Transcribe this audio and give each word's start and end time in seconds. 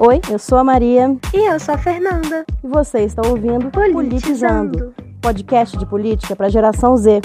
Oi, 0.00 0.20
eu 0.30 0.38
sou 0.38 0.58
a 0.58 0.62
Maria. 0.62 1.08
E 1.34 1.50
eu 1.50 1.58
sou 1.58 1.74
a 1.74 1.78
Fernanda. 1.78 2.44
E 2.62 2.68
você 2.68 3.00
está 3.00 3.20
ouvindo 3.26 3.68
Politizando, 3.68 3.92
Politizando 3.92 4.94
podcast 5.20 5.76
de 5.76 5.84
política 5.84 6.36
para 6.36 6.46
a 6.46 6.48
geração 6.48 6.96
Z. 6.96 7.20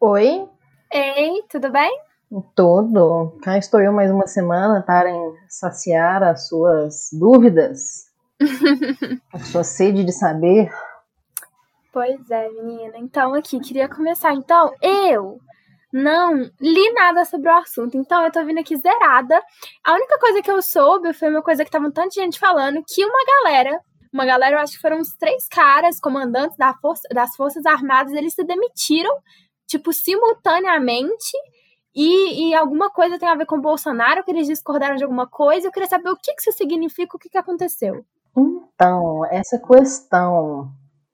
Oi, 0.00 0.48
Ei, 0.92 1.42
tudo 1.50 1.72
bem? 1.72 1.90
tudo. 2.54 3.36
Cá 3.42 3.58
estou 3.58 3.80
eu 3.80 3.92
mais 3.92 4.12
uma 4.12 4.28
semana 4.28 4.80
para 4.82 5.10
saciar 5.48 6.22
as 6.22 6.46
suas 6.46 7.08
dúvidas, 7.12 8.06
a 9.34 9.38
sua 9.40 9.64
sede 9.64 10.04
de 10.04 10.12
saber. 10.12 10.70
Pois 11.92 12.30
é, 12.30 12.48
menina. 12.50 12.96
Então, 12.98 13.34
aqui, 13.34 13.58
queria 13.58 13.88
começar. 13.88 14.32
Então, 14.34 14.72
eu 14.80 15.40
não 15.92 16.34
li 16.60 16.92
nada 16.92 17.24
sobre 17.24 17.48
o 17.48 17.56
assunto, 17.56 17.96
então 17.96 18.24
eu 18.24 18.30
tô 18.30 18.44
vindo 18.44 18.60
aqui 18.60 18.76
zerada. 18.76 19.40
A 19.84 19.94
única 19.94 20.18
coisa 20.18 20.42
que 20.42 20.50
eu 20.50 20.60
soube 20.60 21.12
foi 21.12 21.28
uma 21.28 21.42
coisa 21.42 21.64
que 21.64 21.70
tava 21.70 21.86
um 21.86 21.90
tanto 21.90 22.10
de 22.10 22.20
gente 22.20 22.38
falando, 22.38 22.82
que 22.86 23.04
uma 23.04 23.24
galera, 23.24 23.80
uma 24.12 24.24
galera, 24.24 24.56
eu 24.56 24.60
acho 24.60 24.74
que 24.74 24.80
foram 24.80 24.98
uns 24.98 25.14
três 25.16 25.46
caras, 25.48 26.00
comandantes 26.00 26.56
da 26.56 26.74
força, 26.74 27.08
das 27.12 27.34
Forças 27.36 27.64
Armadas, 27.66 28.12
eles 28.12 28.34
se 28.34 28.44
demitiram, 28.44 29.14
tipo, 29.66 29.92
simultaneamente. 29.92 31.36
E, 31.94 32.50
e 32.50 32.54
alguma 32.54 32.90
coisa 32.90 33.18
tem 33.18 33.28
a 33.28 33.34
ver 33.34 33.46
com 33.46 33.56
o 33.56 33.60
Bolsonaro, 33.60 34.22
que 34.22 34.30
eles 34.30 34.46
discordaram 34.46 34.96
de 34.96 35.02
alguma 35.02 35.26
coisa. 35.26 35.66
Eu 35.66 35.72
queria 35.72 35.88
saber 35.88 36.10
o 36.10 36.16
que, 36.16 36.32
que 36.34 36.42
isso 36.42 36.52
significa, 36.52 37.16
o 37.16 37.18
que, 37.18 37.28
que 37.28 37.38
aconteceu. 37.38 38.04
Então, 38.36 39.24
essa 39.30 39.58
questão 39.58 40.70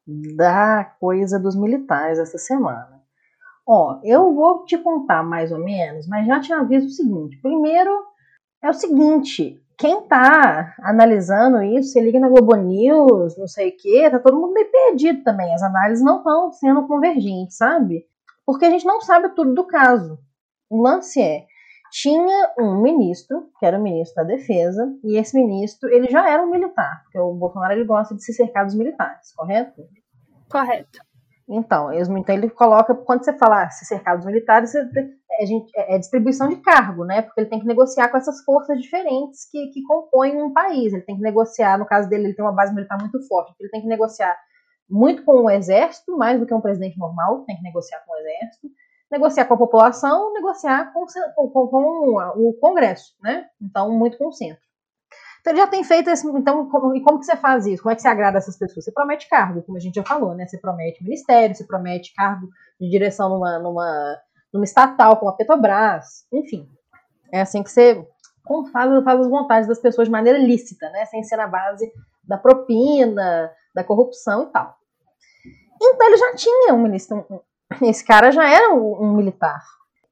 da 0.07 0.85
coisa 1.01 1.39
dos 1.39 1.57
militares 1.57 2.19
essa 2.19 2.37
semana. 2.37 2.94
Ó, 3.67 3.99
eu 4.05 4.35
vou 4.35 4.65
te 4.65 4.77
contar 4.77 5.23
mais 5.23 5.51
ou 5.51 5.59
menos, 5.59 6.07
mas 6.07 6.27
já 6.27 6.41
te 6.41 6.53
aviso 6.53 6.87
o 6.87 6.91
seguinte. 6.91 7.41
Primeiro, 7.41 7.91
é 8.63 8.69
o 8.69 8.75
seguinte, 8.75 9.63
quem 9.79 10.03
tá 10.07 10.75
analisando 10.81 11.63
isso, 11.63 11.93
você 11.93 12.01
liga 12.01 12.21
na 12.21 12.29
Globo 12.29 12.55
News, 12.57 13.37
não 13.39 13.49
sei 13.49 13.71
o 13.71 13.77
quê, 13.77 14.09
tá 14.11 14.19
todo 14.19 14.39
mundo 14.39 14.53
meio 14.53 14.71
perdido 14.71 15.23
também. 15.25 15.53
As 15.55 15.63
análises 15.63 16.05
não 16.05 16.19
estão 16.19 16.53
sendo 16.53 16.87
convergentes, 16.87 17.57
sabe? 17.57 18.07
Porque 18.47 18.67
a 18.67 18.71
gente 18.71 18.85
não 18.85 19.01
sabe 19.01 19.31
tudo 19.31 19.55
do 19.55 19.67
caso. 19.67 20.19
O 20.69 20.83
lance 20.83 21.21
é, 21.21 21.47
tinha 21.91 22.55
um 22.59 22.83
ministro, 22.83 23.49
que 23.59 23.65
era 23.65 23.79
o 23.79 23.83
ministro 23.83 24.17
da 24.17 24.25
Defesa, 24.25 24.95
e 25.03 25.17
esse 25.17 25.37
ministro, 25.37 25.89
ele 25.89 26.09
já 26.09 26.29
era 26.29 26.43
um 26.43 26.51
militar, 26.51 27.03
porque 27.05 27.19
o 27.19 27.33
Bolsonaro 27.33 27.73
ele 27.73 27.85
gosta 27.85 28.15
de 28.15 28.23
se 28.23 28.33
cercar 28.33 28.67
dos 28.67 28.75
militares, 28.75 29.33
correto? 29.35 29.83
Correto. 30.51 30.99
Então, 31.49 31.93
então 31.93 32.35
ele 32.35 32.49
coloca, 32.49 32.95
quando 32.95 33.23
você 33.25 33.37
fala 33.37 33.69
se 33.71 33.85
cercar 33.85 34.17
dos 34.17 34.25
militares, 34.25 34.75
é, 34.75 35.45
gente- 35.47 35.71
é 35.77 35.99
distribuição 35.99 36.49
de 36.49 36.57
cargo, 36.57 37.05
né? 37.05 37.21
Porque 37.23 37.41
ele 37.41 37.51
tem 37.51 37.61
que 37.61 37.67
negociar 37.67 38.09
com 38.09 38.17
essas 38.17 38.43
forças 38.45 38.81
diferentes 38.81 39.49
que, 39.51 39.67
que 39.69 39.83
compõem 39.83 40.43
um 40.43 40.53
país. 40.53 40.93
Ele 40.93 41.03
tem 41.03 41.17
que 41.17 41.23
negociar, 41.23 41.79
no 41.79 41.85
caso 41.87 42.09
dele, 42.09 42.25
ele 42.29 42.35
tem 42.35 42.45
uma 42.45 42.55
base 42.55 42.75
militar 42.75 42.99
muito 42.99 43.21
forte, 43.29 43.51
então 43.53 43.57
ele 43.67 43.71
tem 43.71 43.83
que 43.83 43.87
negociar 43.89 44.35
muito 44.89 45.23
com 45.25 45.43
o 45.45 45.51
exército, 45.51 46.17
mais 46.17 46.39
do 46.41 46.47
que 46.47 46.55
um 46.55 46.61
presidente 46.61 46.99
normal, 46.99 47.45
tem 47.47 47.57
que 47.57 47.63
negociar 47.63 48.01
com 48.07 48.13
o 48.13 48.17
exército, 48.17 48.69
negociar 49.11 49.45
com 49.47 49.55
a 49.55 49.59
população, 49.59 50.33
negociar 50.33 50.93
com- 50.93 51.07
com- 51.49 51.69
com 51.69 52.19
o 52.37 52.55
Congresso, 52.61 53.15
né? 53.23 53.47
Então, 53.61 53.91
muito 53.93 54.17
com 54.19 54.29
o 54.29 54.33
centro. 54.33 54.63
Então, 55.45 55.53
ele 55.53 55.61
já 55.61 55.67
tem 55.67 55.85
feito 55.85 56.09
esse. 56.09 56.27
Então, 56.27 56.71
como, 56.71 56.97
e 56.97 57.03
como 57.03 57.19
que 57.19 57.27
você 57.27 57.37
faz 57.37 57.67
isso? 57.67 57.83
Como 57.83 57.93
é 57.93 57.95
que 57.95 58.01
você 58.01 58.09
agrada 58.09 58.39
essas 58.39 58.57
pessoas? 58.59 58.83
Você 58.83 58.91
promete 58.91 59.29
cargo, 59.29 59.63
como 59.63 59.77
a 59.77 59.81
gente 59.81 59.97
já 59.97 60.03
falou, 60.03 60.35
né? 60.35 60.47
Você 60.47 60.57
promete 60.57 61.05
ministério, 61.05 61.55
você 61.55 61.65
promete 61.67 62.15
cargo 62.15 62.49
de 62.81 62.89
direção 62.89 63.29
numa, 63.29 63.59
numa, 63.59 64.17
numa 64.51 64.65
estatal, 64.65 65.19
como 65.19 65.31
a 65.31 65.37
Petrobras, 65.37 66.25
enfim. 66.33 66.67
É 67.31 67.43
assim 67.43 67.63
que 67.63 67.71
você 67.71 68.03
faz, 68.73 69.05
faz 69.05 69.21
as 69.21 69.29
vontades 69.29 69.69
das 69.69 69.79
pessoas 69.81 70.09
de 70.09 70.13
maneira 70.13 70.39
lícita, 70.39 70.89
né? 70.89 71.05
Sem 71.05 71.23
ser 71.23 71.37
na 71.37 71.47
base 71.47 71.93
da 72.27 72.39
propina, 72.39 73.51
da 73.75 73.85
corrupção 73.85 74.45
e 74.45 74.47
tal. 74.47 74.75
Então 75.83 76.07
ele 76.07 76.17
já 76.17 76.35
tinha 76.37 76.73
um 76.73 76.83
ministro. 76.83 77.27
um- 77.31 77.41
Esse 77.87 78.03
cara 78.03 78.31
já 78.33 78.49
era 78.49 78.73
um, 78.73 79.03
um 79.03 79.13
militar. 79.15 79.63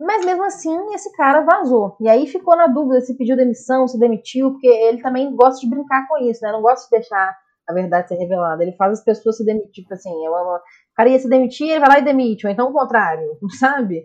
Mas 0.04 0.24
mesmo 0.24 0.44
assim, 0.44 0.76
esse 0.94 1.12
cara 1.12 1.42
vazou. 1.42 1.96
E 2.00 2.08
aí 2.08 2.26
ficou 2.26 2.56
na 2.56 2.66
dúvida 2.66 3.00
se 3.00 3.16
pediu 3.16 3.36
demissão, 3.36 3.86
se 3.86 3.98
demitiu, 3.98 4.52
porque 4.52 4.66
ele 4.66 5.00
também 5.02 5.34
gosta 5.34 5.60
de 5.60 5.68
brincar 5.70 6.06
com 6.08 6.18
isso, 6.18 6.40
né? 6.42 6.52
Não 6.52 6.60
gosta 6.62 6.84
de 6.84 6.90
deixar 6.98 7.36
a 7.68 7.72
verdade 7.72 8.08
ser 8.08 8.16
revelada. 8.16 8.62
Ele 8.62 8.72
faz 8.76 8.92
as 8.98 9.04
pessoas 9.04 9.36
se 9.36 9.44
demitir, 9.44 9.84
tipo 9.84 9.94
assim, 9.94 10.10
é 10.24 10.28
uma- 10.30 10.56
o 10.56 10.94
cara 10.96 11.08
ia 11.08 11.18
se 11.18 11.28
demitir, 11.28 11.68
ele 11.70 11.80
vai 11.80 11.88
lá 11.88 11.98
e 12.00 12.04
demite, 12.04 12.46
ou 12.46 12.52
então 12.52 12.68
o 12.68 12.72
contrário, 12.72 13.38
sabe? 13.58 14.02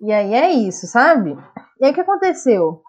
E 0.00 0.12
aí 0.12 0.34
é 0.34 0.50
isso, 0.50 0.86
sabe? 0.86 1.36
E 1.80 1.84
aí 1.84 1.90
o 1.90 1.94
que 1.94 2.00
aconteceu? 2.00 2.80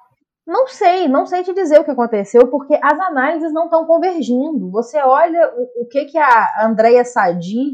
Não 0.46 0.66
sei, 0.68 1.10
não 1.10 1.26
sei 1.26 1.44
te 1.44 1.54
dizer 1.54 1.80
o 1.80 1.84
que 1.84 1.92
aconteceu, 1.92 2.48
porque 2.48 2.80
as 2.82 2.98
análises 3.00 3.52
não 3.54 3.66
estão 3.66 3.86
convergindo. 3.86 4.72
Você 4.72 4.98
olha 5.00 5.54
o, 5.58 5.84
o 5.84 5.88
que 5.90 6.06
que 6.06 6.18
a 6.18 6.66
Andrea 6.66 7.04
Sadi, 7.04 7.74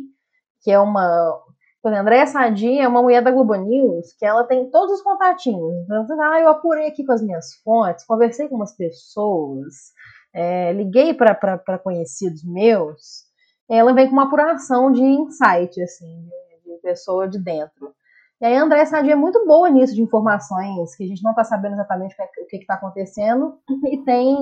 que 0.63 0.71
é 0.71 0.79
uma. 0.79 1.39
Por 1.83 1.89
exemplo, 1.89 1.97
a 1.97 2.01
Andrea 2.01 2.25
Sadi 2.25 2.79
é 2.79 2.87
uma 2.87 3.01
mulher 3.01 3.21
da 3.21 3.29
Globo 3.29 3.53
News, 3.55 4.13
que 4.13 4.25
ela 4.25 4.45
tem 4.45 4.69
todos 4.69 4.95
os 4.95 5.01
contatinhos. 5.01 5.83
Então, 5.83 6.21
ah, 6.21 6.39
eu 6.39 6.47
apurei 6.47 6.87
aqui 6.87 7.05
com 7.05 7.11
as 7.11 7.21
minhas 7.21 7.55
fontes, 7.55 8.05
conversei 8.05 8.47
com 8.47 8.55
umas 8.55 8.73
pessoas, 8.73 9.91
é, 10.33 10.71
liguei 10.71 11.13
para 11.13 11.77
conhecidos 11.83 12.41
meus. 12.45 13.25
Ela 13.69 13.93
vem 13.93 14.07
com 14.07 14.13
uma 14.13 14.27
apuração 14.27 14.93
de 14.93 15.01
insight, 15.01 15.81
assim, 15.81 16.29
de, 16.65 16.81
pessoa 16.81 17.27
de 17.27 17.37
dentro. 17.37 17.93
E 18.39 18.45
aí 18.45 18.55
a 18.55 18.63
Andréa 18.63 18.85
Sadi 18.85 19.11
é 19.11 19.15
muito 19.15 19.45
boa 19.45 19.69
nisso 19.69 19.93
de 19.93 20.01
informações 20.01 20.95
que 20.95 21.03
a 21.03 21.07
gente 21.07 21.21
não 21.21 21.31
está 21.31 21.43
sabendo 21.43 21.73
exatamente 21.73 22.15
o 22.41 22.47
que 22.47 22.57
está 22.57 22.75
acontecendo 22.75 23.57
e 23.91 23.97
tem, 24.05 24.37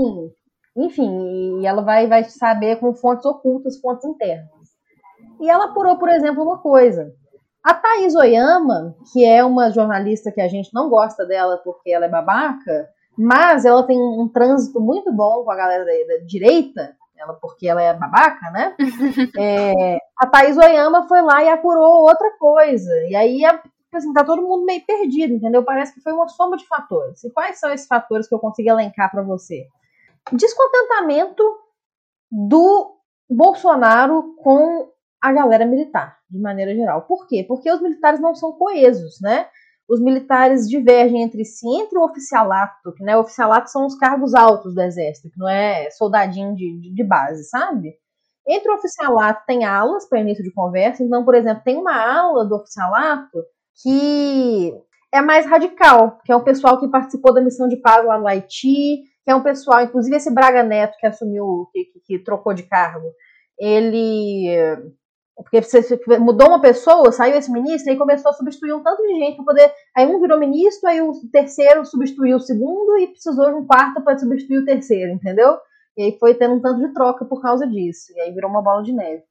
enfim, 0.78 1.60
e 1.60 1.66
ela 1.66 1.82
vai, 1.82 2.06
vai 2.06 2.24
saber 2.24 2.76
com 2.76 2.94
fontes 2.94 3.26
ocultas, 3.26 3.80
fontes 3.80 4.06
internas. 4.06 4.70
E 5.40 5.50
ela 5.50 5.66
apurou, 5.66 5.98
por 5.98 6.10
exemplo, 6.10 6.44
uma 6.44 6.60
coisa. 6.60 7.12
A 7.64 7.74
Thaís 7.74 8.16
Oyama, 8.16 8.96
que 9.12 9.24
é 9.24 9.44
uma 9.44 9.72
jornalista 9.72 10.32
que 10.32 10.42
a 10.42 10.48
gente 10.48 10.74
não 10.74 10.90
gosta 10.90 11.26
dela 11.26 11.58
porque 11.58 11.92
ela 11.92 12.06
é 12.06 12.10
babaca, 12.10 12.90
mas 13.18 13.66
ela 13.66 13.84
tem 13.84 14.00
um 14.00 14.28
trânsito 14.28 14.80
muito 14.80 15.12
bom 15.12 15.44
com 15.44 15.52
a 15.52 15.56
galera 15.56 15.86
da, 15.86 15.92
da 15.92 16.26
direita, 16.26 16.96
ela, 17.18 17.34
porque 17.34 17.68
ela 17.68 17.82
é 17.82 17.94
babaca, 17.94 18.50
né? 18.52 18.76
É, 19.38 19.98
a 20.18 20.28
Thaís 20.28 20.58
Oyama 20.58 21.08
foi 21.08 21.22
lá 21.22 21.44
e 21.44 21.50
apurou 21.50 22.02
outra 22.02 22.32
coisa. 22.40 22.92
E 23.08 23.16
aí 23.16 23.46
a, 23.46 23.62
assim, 23.94 24.12
tá 24.14 24.24
todo 24.24 24.42
mundo 24.42 24.66
meio 24.66 24.84
perdido, 24.86 25.34
entendeu? 25.34 25.64
Parece 25.64 25.94
que 25.94 26.02
foi 26.02 26.14
uma 26.14 26.28
soma 26.28 26.58
de 26.58 26.68
fatores. 26.68 27.24
E 27.24 27.32
quais 27.32 27.60
são 27.60 27.72
esses 27.72 27.88
fatores 27.88 28.28
que 28.28 28.34
eu 28.34 28.40
consigo 28.40 28.70
elencar 28.70 29.12
para 29.12 29.22
você? 29.22 29.68
Descontentamento 30.32 31.44
do 32.32 32.98
Bolsonaro 33.30 34.36
com 34.38 34.90
a 35.22 35.32
galera 35.32 35.66
militar, 35.66 36.18
de 36.30 36.40
maneira 36.40 36.74
geral. 36.76 37.04
Por 37.04 37.28
quê? 37.28 37.46
Porque 37.48 37.72
os 37.72 37.82
militares 37.82 38.20
não 38.20 38.34
são 38.34 38.54
coesos, 38.54 39.20
né? 39.22 39.48
Os 39.88 40.02
militares 40.02 40.68
divergem 40.68 41.22
entre 41.22 41.44
si, 41.46 41.68
entre 41.68 41.98
o 42.00 42.04
oficialato, 42.04 42.94
que 42.96 43.04
né, 43.04 43.16
o 43.18 43.22
oficialato 43.22 43.70
são 43.70 43.86
os 43.86 43.96
cargos 43.96 44.34
altos 44.34 44.74
do 44.74 44.82
exército, 44.82 45.30
que 45.30 45.38
não 45.38 45.50
é 45.50 45.90
soldadinho 45.92 46.56
de, 46.56 46.80
de, 46.80 46.94
de 46.94 47.04
base, 47.04 47.44
sabe? 47.50 47.94
Entre 48.48 48.72
o 48.72 48.76
oficialato 48.76 49.44
tem 49.46 49.66
alas 49.66 50.08
para 50.08 50.22
início 50.22 50.44
de 50.44 50.52
conversa. 50.54 51.04
Então, 51.04 51.24
por 51.24 51.36
exemplo, 51.36 51.62
tem 51.64 51.78
uma 51.78 51.94
ala 51.94 52.46
do 52.46 52.56
oficialato 52.56 53.44
que 53.84 54.74
é 55.14 55.22
mais 55.22 55.46
radical, 55.46 56.20
que 56.24 56.32
é 56.32 56.36
o 56.36 56.44
pessoal 56.44 56.80
que 56.80 56.88
participou 56.88 57.34
da 57.34 57.42
missão 57.42 57.68
de 57.68 57.78
paz 57.78 58.06
lá 58.06 58.18
no 58.18 58.28
Haiti, 58.28 59.04
que 59.24 59.30
é 59.30 59.36
um 59.36 59.44
pessoal, 59.44 59.82
inclusive 59.82 60.16
esse 60.16 60.34
Braga 60.34 60.64
Neto 60.64 60.98
que 60.98 61.06
assumiu, 61.06 61.68
que, 61.72 61.84
que, 61.86 62.00
que 62.00 62.24
trocou 62.24 62.54
de 62.54 62.64
cargo, 62.64 63.08
ele 63.60 64.48
porque 65.44 65.62
você 65.62 66.00
mudou 66.20 66.48
uma 66.48 66.62
pessoa, 66.62 67.12
saiu 67.12 67.36
esse 67.38 67.52
ministro, 67.52 67.92
e 67.94 67.98
começou 67.98 68.30
a 68.30 68.34
substituir 68.34 68.74
um 68.74 68.84
tanto 68.84 69.02
de 69.02 69.16
gente 69.16 69.36
para 69.36 69.46
poder. 69.46 69.72
Aí 69.96 70.06
um 70.06 70.20
virou 70.20 70.40
ministro, 70.40 70.90
aí 70.90 71.02
o 71.02 71.12
terceiro 71.32 71.86
substituiu 71.86 72.38
o 72.38 72.40
segundo 72.40 72.98
e 72.98 73.08
precisou 73.08 73.48
de 73.50 73.56
um 73.56 73.66
quarto 73.66 74.02
para 74.04 74.18
substituir 74.18 74.60
o 74.60 74.66
terceiro, 74.66 75.14
entendeu? 75.14 75.58
E 75.98 76.04
aí 76.04 76.18
foi 76.20 76.34
tendo 76.36 76.56
um 76.56 76.62
tanto 76.62 76.86
de 76.86 76.94
troca 76.94 77.26
por 77.26 77.42
causa 77.42 77.68
disso. 77.68 78.14
E 78.16 78.22
aí 78.22 78.32
virou 78.34 78.50
uma 78.50 78.62
bola 78.62 78.84
de 78.84 78.94
neve. 78.94 79.24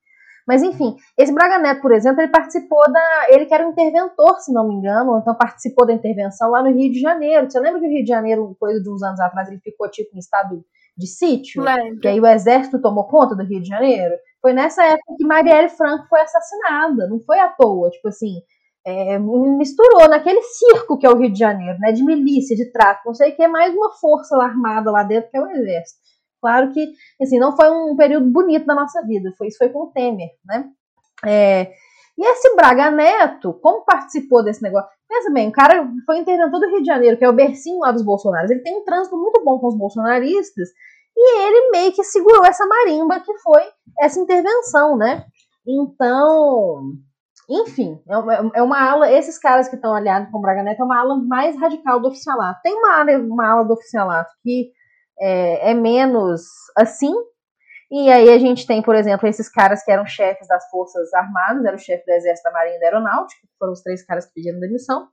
Mas 0.46 0.62
enfim, 0.62 0.96
esse 1.16 1.32
Braga 1.32 1.58
Neto, 1.58 1.80
por 1.80 1.92
exemplo, 1.92 2.20
ele 2.20 2.32
participou 2.32 2.90
da. 2.90 3.26
Ele 3.28 3.46
que 3.46 3.54
era 3.54 3.66
um 3.66 3.70
interventor, 3.70 4.40
se 4.40 4.52
não 4.52 4.66
me 4.66 4.74
engano, 4.74 5.12
ou 5.12 5.18
então 5.18 5.34
participou 5.34 5.86
da 5.86 5.92
intervenção 5.92 6.50
lá 6.50 6.62
no 6.62 6.70
Rio 6.70 6.90
de 6.90 6.98
Janeiro. 7.00 7.48
Você 7.48 7.60
lembra 7.60 7.80
que 7.80 7.86
o 7.86 7.90
Rio 7.90 8.02
de 8.02 8.08
Janeiro, 8.08 8.56
coisa 8.58 8.82
de 8.82 8.90
uns 8.90 9.02
anos 9.02 9.20
atrás, 9.20 9.48
ele 9.48 9.60
ficou 9.60 9.88
tipo 9.88 10.10
em 10.16 10.18
estado 10.18 10.64
de 11.00 11.06
sítio? 11.06 11.62
Lembro. 11.62 12.00
Que 12.00 12.08
aí 12.08 12.20
o 12.20 12.26
exército 12.26 12.80
tomou 12.80 13.04
conta 13.04 13.34
do 13.34 13.42
Rio 13.42 13.60
de 13.60 13.68
Janeiro? 13.68 14.14
Foi 14.40 14.52
nessa 14.52 14.84
época 14.84 15.14
que 15.18 15.24
Marielle 15.24 15.68
Franco 15.68 16.06
foi 16.08 16.20
assassinada, 16.20 17.08
não 17.08 17.20
foi 17.20 17.38
à 17.38 17.48
toa, 17.48 17.90
tipo 17.90 18.08
assim, 18.08 18.40
é, 18.86 19.18
misturou 19.18 20.08
naquele 20.08 20.40
circo 20.42 20.98
que 20.98 21.06
é 21.06 21.10
o 21.10 21.16
Rio 21.16 21.32
de 21.32 21.38
Janeiro, 21.38 21.78
né, 21.78 21.92
de 21.92 22.02
milícia, 22.04 22.56
de 22.56 22.70
tráfico, 22.72 23.08
não 23.08 23.14
sei 23.14 23.32
o 23.32 23.36
que, 23.36 23.46
mais 23.48 23.74
uma 23.74 23.92
força 23.92 24.36
armada 24.36 24.90
lá 24.90 25.02
dentro 25.02 25.30
que 25.30 25.36
é 25.36 25.40
o 25.42 25.50
exército. 25.50 26.00
Claro 26.40 26.72
que, 26.72 26.90
assim, 27.20 27.38
não 27.38 27.54
foi 27.54 27.70
um 27.70 27.94
período 27.96 28.30
bonito 28.30 28.64
da 28.64 28.74
nossa 28.74 29.02
vida, 29.06 29.30
foi, 29.36 29.48
isso 29.48 29.58
foi 29.58 29.68
com 29.68 29.84
o 29.84 29.90
Temer, 29.92 30.30
né, 30.44 30.70
é, 31.26 31.72
E 32.16 32.24
esse 32.32 32.54
Braga 32.56 32.90
Neto, 32.90 33.52
como 33.62 33.84
participou 33.84 34.42
desse 34.42 34.62
negócio? 34.62 34.90
Pensa 35.10 35.28
bem, 35.32 35.48
o 35.48 35.52
cara 35.52 35.90
foi 36.06 36.18
interventor 36.18 36.60
do 36.60 36.68
Rio 36.68 36.82
de 36.82 36.86
Janeiro, 36.86 37.16
que 37.16 37.24
é 37.24 37.28
o 37.28 37.32
bercinho 37.32 37.80
lá 37.80 37.90
dos 37.90 38.04
bolsonaristas. 38.04 38.52
Ele 38.52 38.62
tem 38.62 38.76
um 38.76 38.84
trânsito 38.84 39.16
muito 39.16 39.42
bom 39.44 39.58
com 39.58 39.66
os 39.66 39.76
bolsonaristas. 39.76 40.68
E 41.16 41.38
ele 41.40 41.70
meio 41.72 41.92
que 41.92 42.04
segurou 42.04 42.44
essa 42.46 42.64
marimba 42.64 43.18
que 43.18 43.36
foi 43.38 43.62
essa 43.98 44.20
intervenção, 44.20 44.96
né? 44.96 45.24
Então, 45.66 46.92
enfim, 47.48 48.00
é, 48.08 48.60
é 48.60 48.62
uma 48.62 48.80
ala. 48.88 49.10
Esses 49.10 49.36
caras 49.36 49.68
que 49.68 49.74
estão 49.74 49.96
aliados 49.96 50.30
com 50.30 50.38
o 50.38 50.40
Braga 50.40 50.62
Neto 50.62 50.80
é 50.80 50.84
uma 50.84 51.00
ala 51.00 51.16
mais 51.16 51.58
radical 51.58 51.98
do 52.00 52.06
oficialato. 52.06 52.60
Tem 52.62 52.72
uma 52.72 53.00
ala, 53.00 53.18
uma 53.18 53.50
ala 53.50 53.64
do 53.64 53.74
oficialato 53.74 54.30
que 54.44 54.70
é, 55.20 55.72
é 55.72 55.74
menos 55.74 56.42
assim, 56.78 57.12
e 57.90 58.08
aí 58.10 58.28
a 58.28 58.38
gente 58.38 58.66
tem, 58.66 58.80
por 58.80 58.94
exemplo, 58.94 59.28
esses 59.28 59.48
caras 59.48 59.82
que 59.82 59.90
eram 59.90 60.06
chefes 60.06 60.46
das 60.46 60.68
Forças 60.70 61.12
Armadas, 61.12 61.64
era 61.64 61.74
o 61.74 61.78
chefe 61.78 62.04
do 62.06 62.12
Exército, 62.12 62.48
da 62.48 62.52
Marinha 62.52 62.76
e 62.76 62.80
da 62.80 62.86
Aeronáutica, 62.86 63.40
que 63.42 63.58
foram 63.58 63.72
os 63.72 63.82
três 63.82 64.04
caras 64.04 64.26
que 64.26 64.34
pediram 64.34 64.60
demissão, 64.60 65.08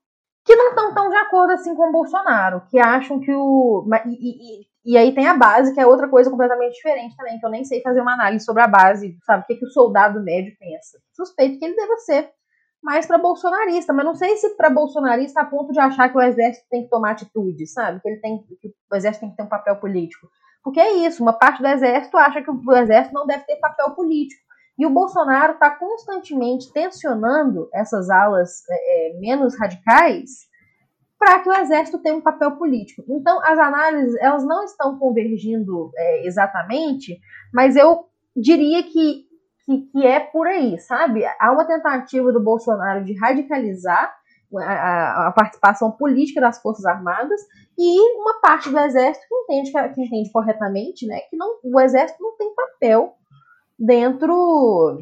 que 0.46 0.56
não 0.56 0.70
estão 0.70 0.94
tão 0.94 1.10
de 1.10 1.16
acordo 1.16 1.54
assim 1.54 1.76
com 1.76 1.90
o 1.90 1.92
Bolsonaro, 1.92 2.62
que 2.70 2.80
acham 2.80 3.20
que 3.20 3.34
o. 3.34 3.86
E, 4.06 4.62
e, 4.62 4.94
e, 4.94 4.98
aí 4.98 5.14
tem 5.14 5.28
a 5.28 5.36
base, 5.36 5.74
que 5.74 5.80
é 5.80 5.86
outra 5.86 6.08
coisa 6.08 6.30
completamente 6.30 6.76
diferente 6.76 7.18
também, 7.18 7.40
que 7.40 7.46
eu 7.46 7.50
nem 7.50 7.66
sei 7.66 7.82
fazer 7.82 8.00
uma 8.00 8.14
análise 8.14 8.46
sobre 8.46 8.62
a 8.62 8.68
base, 8.68 9.18
sabe? 9.26 9.44
O 9.44 9.46
que, 9.48 9.56
que 9.56 9.66
o 9.66 9.72
soldado 9.72 10.24
médio 10.24 10.56
pensa. 10.60 11.00
Suspeito 11.14 11.60
que 11.60 11.66
ele 11.66 11.76
deva 11.76 11.98
ser 11.98 12.30
mais 12.82 13.06
para 13.06 13.18
bolsonarista, 13.18 13.92
mas 13.92 14.06
não 14.06 14.16
sei 14.16 14.38
se 14.38 14.56
para 14.56 14.70
bolsonarista 14.70 15.42
a 15.42 15.46
ponto 15.46 15.74
de 15.74 15.80
achar 15.80 16.10
que 16.10 16.18
o 16.18 16.22
exército 16.22 16.68
tem 16.70 16.84
que 16.84 16.90
tomar 16.90 17.12
atitude, 17.12 17.68
sabe? 17.68 18.00
Que 18.00 18.08
ele 18.08 18.22
tem 18.22 18.38
que 18.62 18.74
o 18.90 18.96
exército 18.96 19.22
tem 19.22 19.32
que 19.32 19.36
ter 19.36 19.44
um 19.44 19.50
papel 19.50 19.76
político. 19.78 20.28
Porque 20.68 20.82
é 20.82 21.08
isso, 21.08 21.24
uma 21.24 21.32
parte 21.32 21.62
do 21.62 21.68
exército 21.70 22.18
acha 22.18 22.42
que 22.42 22.52
o 22.52 22.74
exército 22.74 23.14
não 23.14 23.26
deve 23.26 23.46
ter 23.46 23.56
papel 23.56 23.92
político. 23.92 24.44
E 24.78 24.86
o 24.86 24.90
Bolsonaro 24.90 25.54
está 25.54 25.70
constantemente 25.70 26.74
tensionando 26.74 27.70
essas 27.74 28.10
alas 28.10 28.64
é, 28.70 29.16
é, 29.16 29.18
menos 29.18 29.58
radicais 29.58 30.30
para 31.18 31.40
que 31.40 31.48
o 31.48 31.54
exército 31.54 32.00
tenha 32.00 32.18
um 32.18 32.22
papel 32.22 32.58
político. 32.58 33.02
Então, 33.08 33.40
as 33.46 33.58
análises 33.58 34.14
elas 34.20 34.44
não 34.44 34.66
estão 34.66 35.00
convergindo 35.00 35.90
é, 35.96 36.28
exatamente, 36.28 37.18
mas 37.54 37.78
eu 37.78 38.04
diria 38.36 38.84
que, 38.84 39.24
que, 39.66 39.78
que, 39.90 40.06
é 40.06 40.20
por 40.20 40.48
aí, 40.48 40.78
sabe? 40.80 41.24
Há 41.40 41.50
uma 41.50 41.64
tentativa 41.64 42.30
do 42.34 42.44
Bolsonaro 42.44 43.06
de 43.06 43.18
radicalizar 43.18 44.14
a, 44.56 45.28
a, 45.28 45.32
participação 45.32 45.92
política 45.92 46.40
das 46.40 46.62
Forças 46.62 46.86
Armadas 46.86 47.42
e 47.78 48.00
uma 48.18 48.40
parte 48.40 48.70
do 48.70 48.80
Exército 48.80 49.26
que 49.28 49.36
entende, 49.36 49.72
que 49.94 50.02
entende 50.02 50.32
corretamente 50.32 51.06
né, 51.06 51.20
que 51.30 51.36
não, 51.36 51.60
o 51.64 51.80
Exército 51.80 52.22
não 52.24 52.36
tem 52.38 52.54
papel 52.56 53.14
dentro. 53.78 55.00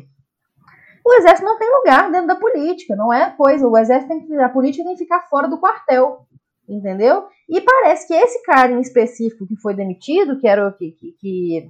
O 1.06 1.13
Exército 1.13 1.45
não 1.45 1.59
tem 1.59 1.69
lugar 1.69 2.12
dentro 2.12 2.27
da 2.27 2.36
política, 2.36 2.95
não 2.95 3.13
é 3.13 3.30
coisa. 3.30 3.68
O 3.68 3.77
Exército 3.77 4.09
tem 4.09 4.25
que. 4.25 4.36
A 4.36 4.50
política 4.50 4.83
tem 4.83 4.94
que 4.94 5.03
ficar 5.03 5.21
fora 5.30 5.47
do 5.47 5.59
quartel. 5.59 6.25
Entendeu? 6.68 7.27
E 7.47 7.62
parece 7.62 8.07
que 8.07 8.13
esse 8.15 8.42
cara 8.42 8.71
em 8.71 8.81
específico 8.81 9.45
que 9.45 9.56
foi 9.62 9.75
demitido, 9.75 10.39
que 10.39 10.47
era 10.47 10.68
o 10.68 10.74
que, 10.74 10.92
que, 10.94 11.69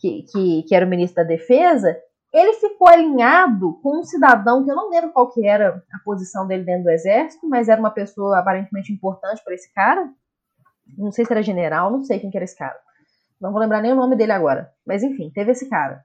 que, 0.00 0.22
que, 0.22 0.62
que 0.62 0.74
era 0.74 0.86
o 0.86 0.88
ministro 0.88 1.22
da 1.22 1.28
Defesa, 1.28 1.94
ele 2.32 2.54
ficou 2.54 2.88
alinhado 2.88 3.78
com 3.82 4.00
um 4.00 4.04
cidadão 4.04 4.64
que 4.64 4.70
eu 4.70 4.74
não 4.74 4.88
lembro 4.88 5.12
qual 5.12 5.30
que 5.30 5.46
era 5.46 5.82
a 5.92 5.98
posição 6.02 6.46
dele 6.46 6.64
dentro 6.64 6.84
do 6.84 6.90
exército, 6.90 7.46
mas 7.46 7.68
era 7.68 7.78
uma 7.78 7.90
pessoa 7.90 8.38
aparentemente 8.38 8.90
importante 8.90 9.44
para 9.44 9.54
esse 9.54 9.70
cara. 9.74 10.08
Não 10.96 11.12
sei 11.12 11.26
se 11.26 11.32
era 11.32 11.42
general, 11.42 11.90
não 11.90 12.02
sei 12.02 12.18
quem 12.18 12.30
que 12.30 12.38
era 12.38 12.44
esse 12.44 12.56
cara. 12.56 12.76
Não 13.38 13.52
vou 13.52 13.60
lembrar 13.60 13.82
nem 13.82 13.92
o 13.92 13.96
nome 13.96 14.16
dele 14.16 14.32
agora. 14.32 14.72
Mas 14.86 15.02
enfim, 15.02 15.30
teve 15.34 15.52
esse 15.52 15.68
cara. 15.68 16.02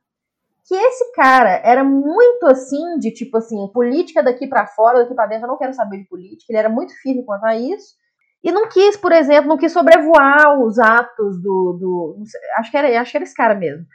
Que 0.67 0.75
esse 0.75 1.13
cara 1.13 1.61
era 1.63 1.81
muito 1.81 2.45
assim, 2.45 2.99
de 2.99 3.11
tipo 3.11 3.37
assim, 3.37 3.55
política 3.73 4.21
daqui 4.21 4.47
para 4.47 4.67
fora, 4.67 4.99
daqui 4.99 5.13
para 5.13 5.27
dentro, 5.27 5.45
eu 5.45 5.51
não 5.51 5.57
quero 5.57 5.73
saber 5.73 5.99
de 5.99 6.09
política. 6.09 6.51
Ele 6.51 6.59
era 6.59 6.69
muito 6.69 6.93
firme 7.01 7.23
quanto 7.23 7.45
a 7.45 7.55
isso. 7.55 7.95
E 8.43 8.51
não 8.51 8.67
quis, 8.67 8.97
por 8.97 9.13
exemplo, 9.13 9.47
não 9.47 9.57
quis 9.57 9.71
sobrevoar 9.71 10.59
os 10.59 10.77
atos 10.77 11.41
do. 11.41 11.77
do 11.79 12.23
acho, 12.57 12.69
que 12.69 12.77
era, 12.77 13.01
acho 13.01 13.11
que 13.11 13.17
era 13.17 13.23
esse 13.23 13.33
cara 13.33 13.55
mesmo 13.55 13.85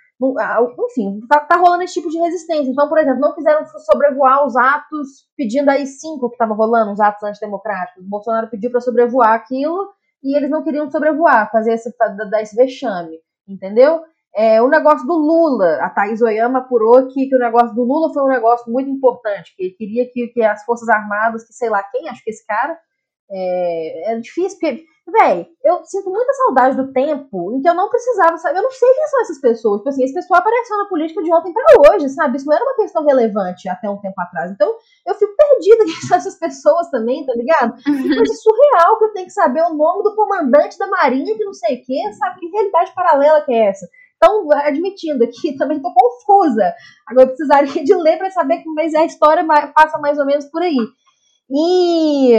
enfim, 0.87 1.21
tá, 1.29 1.41
tá, 1.41 1.57
rolando 1.57 1.83
esse 1.83 1.95
tipo 1.95 2.09
de 2.09 2.19
resistência. 2.19 2.71
Então, 2.71 2.89
por 2.89 2.99
exemplo, 2.99 3.21
não 3.21 3.35
quiseram 3.35 3.65
sobrevoar 3.67 4.47
os 4.47 4.57
atos 4.57 5.27
pedindo 5.37 5.69
aí 5.71 5.87
cinco 5.87 6.29
que 6.29 6.35
estavam 6.35 6.57
rolando, 6.57 6.93
os 6.93 7.01
atos 7.01 7.23
antidemocráticos. 7.23 8.05
O 8.05 8.09
Bolsonaro 8.09 8.49
pediu 8.49 8.71
para 8.71 8.81
sobrevoar 8.81 9.33
aquilo 9.33 9.91
e 10.23 10.37
eles 10.37 10.51
não 10.51 10.63
queriam 10.63 10.91
sobrevoar, 10.91 11.51
fazer 11.51 11.73
esse, 11.73 11.93
dar 12.31 12.43
esse 12.43 12.55
vexame, 12.55 13.19
entendeu? 13.49 14.03
É, 14.35 14.63
o 14.63 14.69
negócio 14.69 15.07
do 15.07 15.15
Lula, 15.15 15.79
a 15.83 15.91
Thaís 15.91 16.23
Oyama 16.23 16.61
apurou 16.61 17.09
que, 17.09 17.27
que 17.27 17.37
o 17.37 17.39
negócio 17.39 17.75
do 17.75 17.83
Lula 17.83 18.13
foi 18.15 18.23
um 18.23 18.29
negócio 18.29 18.73
muito 18.73 18.89
importante, 18.89 19.55
que 19.55 19.65
ele 19.65 19.71
queria 19.73 20.11
que, 20.11 20.29
que 20.29 20.43
as 20.43 20.65
Forças 20.65 20.89
Armadas, 20.89 21.45
que 21.45 21.53
sei 21.53 21.69
lá 21.69 21.83
quem, 21.83 22.09
acho 22.09 22.25
que 22.25 22.31
esse 22.31 22.47
cara, 22.47 22.79
é, 23.31 24.13
é 24.13 24.19
difícil, 24.19 24.59
porque 24.59 24.85
Véi, 25.05 25.49
eu 25.65 25.85
sinto 25.85 26.09
muita 26.11 26.33
saudade 26.33 26.77
do 26.77 26.93
tempo 26.93 27.53
em 27.53 27.61
que 27.61 27.69
eu 27.69 27.75
não 27.75 27.89
precisava 27.89 28.37
saber. 28.39 28.59
Eu 28.59 28.63
não 28.63 28.71
sei 28.71 28.89
quem 28.95 29.07
são 29.09 29.21
essas 29.23 29.41
pessoas. 29.41 29.79
Tipo 29.79 29.89
assim, 29.89 30.05
esse 30.05 30.15
pessoal 30.15 30.41
apareceu 30.41 30.79
na 30.79 30.89
política 30.89 31.23
de 31.23 31.33
ontem 31.33 31.53
para 31.53 31.93
hoje, 31.93 32.09
sabe? 32.11 32.37
Isso 32.37 32.47
não 32.47 32.55
era 32.55 32.65
uma 32.65 32.77
questão 32.77 33.05
relevante 33.05 33.69
até 33.69 33.91
um 33.91 33.99
tempo 33.99 34.21
atrás. 34.21 34.53
Então, 34.53 34.75
eu 35.07 35.15
fico 35.17 35.35
perdida 35.37 35.85
quem 35.85 36.09
são 36.09 36.17
essas 36.17 36.39
pessoas 36.39 36.89
também, 36.91 37.27
tá 37.27 37.33
ligado? 37.35 37.77
Que 37.83 38.15
coisa 38.17 38.35
surreal 38.35 38.99
que 38.99 39.05
eu 39.07 39.13
tenho 39.13 39.27
que 39.27 39.33
saber 39.33 39.63
o 39.63 39.75
nome 39.75 40.05
do 40.05 40.15
comandante 40.15 40.79
da 40.79 40.87
Marinha, 40.87 41.37
que 41.37 41.45
não 41.45 41.55
sei 41.55 41.77
o 41.77 41.85
quê, 41.85 42.01
sabe? 42.19 42.39
Que 42.39 42.47
realidade 42.47 42.95
paralela 42.95 43.43
que 43.43 43.53
é 43.53 43.69
essa? 43.69 43.89
Então, 44.17 44.53
admitindo 44.53 45.25
aqui, 45.25 45.57
também 45.59 45.83
tô 45.83 45.93
confusa. 45.93 46.73
Agora, 47.09 47.25
eu 47.25 47.29
precisaria 47.29 47.83
de 47.83 47.95
ler 47.97 48.19
para 48.19 48.31
saber 48.31 48.63
mas 48.67 48.95
a 48.95 49.05
história 49.05 49.45
passa 49.75 49.99
mais 49.99 50.17
ou 50.17 50.25
menos 50.25 50.45
por 50.47 50.63
aí. 50.63 50.79
E 51.51 52.35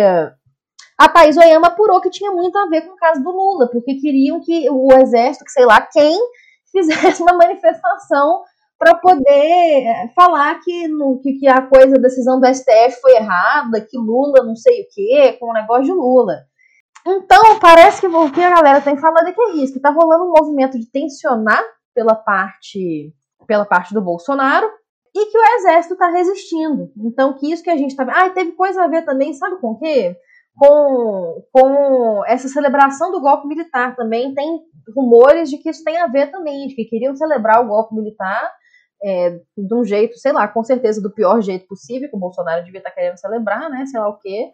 a 0.98 1.10
Thaís 1.10 1.38
Oyama 1.38 1.68
apurou 1.68 2.02
que 2.02 2.10
tinha 2.10 2.32
muito 2.32 2.58
a 2.58 2.68
ver 2.68 2.82
com 2.82 2.94
o 2.94 2.98
caso 2.98 3.24
do 3.24 3.32
Lula, 3.32 3.70
porque 3.72 3.96
queriam 3.96 4.40
que 4.42 4.70
o 4.70 4.94
exército, 5.02 5.46
que 5.46 5.52
sei 5.52 5.66
lá 5.66 5.82
quem, 5.82 6.18
fizesse 6.72 7.22
uma 7.22 7.34
manifestação 7.34 8.44
para 8.78 8.96
poder 8.96 9.24
é, 9.30 10.12
falar 10.16 10.60
que, 10.60 10.90
que, 11.40 11.48
a 11.48 11.62
coisa, 11.62 11.96
a 11.96 12.02
decisão 12.02 12.40
do 12.40 12.48
STF 12.48 13.00
foi 13.02 13.16
errada, 13.16 13.80
que 13.80 13.98
Lula 13.98 14.44
não 14.44 14.56
sei 14.56 14.82
o 14.82 14.88
quê, 14.94 15.38
com 15.40 15.52
o 15.52 15.54
negócio 15.54 15.86
de 15.86 15.92
Lula. 15.92 16.44
Então, 17.06 17.60
parece 17.60 18.02
que 18.02 18.08
o 18.08 18.32
que 18.32 18.42
a 18.42 18.50
galera 18.50 18.82
tem 18.82 18.98
falado 18.98 19.28
é 19.28 19.32
que 19.32 19.42
é 19.42 19.56
isso, 19.56 19.74
que 19.74 19.80
tá 19.80 19.90
rolando 19.90 20.26
um 20.26 20.34
movimento 20.38 20.80
de 20.80 20.90
tensionar 20.90 21.62
pela 21.94 22.16
parte, 22.16 23.14
pela 23.46 23.66
parte 23.66 23.94
do 23.94 24.02
Bolsonaro, 24.02 24.70
e 25.16 25.26
que 25.28 25.38
o 25.38 25.56
exército 25.60 25.94
está 25.94 26.10
resistindo. 26.10 26.92
Então, 26.98 27.34
que 27.34 27.52
isso 27.52 27.64
que 27.64 27.70
a 27.70 27.78
gente 27.78 27.96
tá 27.96 28.04
vendo. 28.04 28.18
Ah, 28.18 28.30
teve 28.30 28.54
coisa 28.54 28.84
a 28.84 28.88
ver 28.88 29.04
também, 29.04 29.34
sabe 29.34 29.58
com 29.62 29.72
o 29.72 29.80
quê? 29.80 30.18
Com, 30.56 31.44
com 31.52 32.26
essa 32.26 32.48
celebração 32.48 33.12
do 33.12 33.22
golpe 33.22 33.48
militar 33.48 33.96
também. 33.96 34.34
Tem 34.34 34.62
rumores 34.96 35.50
de 35.50 35.58
que 35.58 35.70
isso 35.70 35.84
tem 35.84 35.98
a 35.98 36.08
ver 36.08 36.32
também, 36.32 36.68
de 36.68 36.76
que 36.76 36.86
queriam 36.86 37.16
celebrar 37.16 37.64
o 37.64 37.68
golpe 37.68 37.96
militar 37.96 38.52
é, 39.04 39.42
de 39.58 39.74
um 39.74 39.84
jeito, 39.84 40.18
sei 40.18 40.32
lá, 40.32 40.48
com 40.48 40.64
certeza 40.64 41.02
do 41.02 41.12
pior 41.12 41.42
jeito 41.42 41.68
possível, 41.68 42.10
que 42.10 42.16
o 42.16 42.20
Bolsonaro 42.20 42.64
devia 42.64 42.80
estar 42.80 42.92
querendo 42.92 43.18
celebrar, 43.18 43.70
né? 43.70 43.86
Sei 43.86 44.00
lá 44.00 44.08
o 44.08 44.18
quê. 44.18 44.52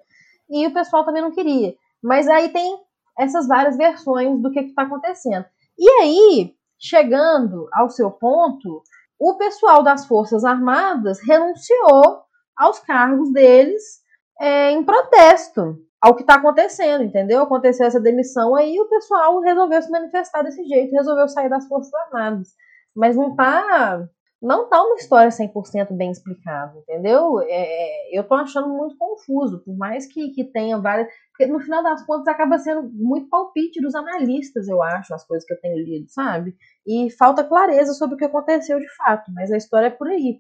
E 0.50 0.66
o 0.66 0.74
pessoal 0.74 1.06
também 1.06 1.22
não 1.22 1.32
queria. 1.32 1.76
Mas 2.02 2.28
aí 2.28 2.50
tem 2.50 2.80
essas 3.18 3.48
várias 3.48 3.78
versões 3.78 4.42
do 4.42 4.50
que 4.50 4.60
está 4.62 4.84
acontecendo. 4.84 5.46
E 5.78 5.90
aí, 6.02 6.54
chegando 6.80 7.68
ao 7.74 7.90
seu 7.90 8.10
ponto, 8.10 8.82
o 9.20 9.36
pessoal 9.36 9.84
das 9.84 10.08
Forças 10.08 10.44
Armadas 10.44 11.20
renunciou 11.22 12.24
aos 12.58 12.80
cargos 12.80 13.32
deles 13.32 13.99
é, 14.40 14.72
em 14.72 14.84
protesto 14.84 15.78
ao 16.02 16.16
que 16.16 16.22
está 16.22 16.36
acontecendo, 16.36 17.04
entendeu? 17.04 17.42
Aconteceu 17.42 17.86
essa 17.86 18.00
demissão 18.00 18.56
aí 18.56 18.80
o 18.80 18.88
pessoal 18.88 19.40
resolveu 19.42 19.82
se 19.82 19.92
manifestar 19.92 20.44
desse 20.44 20.64
jeito, 20.64 20.96
resolveu 20.96 21.28
sair 21.28 21.50
das 21.50 21.68
Forças 21.68 21.94
Armadas. 21.94 22.50
Mas 22.96 23.16
não 23.18 23.36
tá, 23.36 24.08
não 24.42 24.70
tá 24.70 24.82
uma 24.82 24.96
história 24.96 25.30
100% 25.30 25.92
bem 25.92 26.12
explicada, 26.12 26.78
entendeu? 26.80 27.42
É, 27.42 28.18
eu 28.18 28.24
tô 28.24 28.36
achando 28.36 28.70
muito 28.70 28.98
confuso, 28.98 29.62
por 29.64 29.78
mais 29.78 30.06
que, 30.08 30.30
que 30.30 30.46
tenha 30.46 30.78
várias... 30.78 31.10
Porque 31.32 31.52
no 31.52 31.60
final 31.60 31.84
das 31.84 32.06
contas 32.06 32.28
acaba 32.28 32.58
sendo 32.58 32.90
muito 32.94 33.30
palpite 33.30 33.82
dos 33.82 33.94
analistas, 33.94 34.68
eu 34.70 34.82
acho, 34.82 35.14
as 35.14 35.26
coisas 35.26 35.46
que 35.46 35.54
eu 35.54 35.60
tenho 35.60 35.78
lido, 35.78 36.10
sabe? 36.10 36.56
E 36.88 37.10
falta 37.12 37.44
clareza 37.44 37.94
sobre 37.94 38.16
o 38.16 38.18
que 38.18 38.26
aconteceu 38.26 38.80
de 38.80 38.96
fato, 38.96 39.32
mas 39.34 39.52
a 39.52 39.58
história 39.58 39.88
é 39.88 39.92
por 39.92 40.08
aí. 40.08 40.40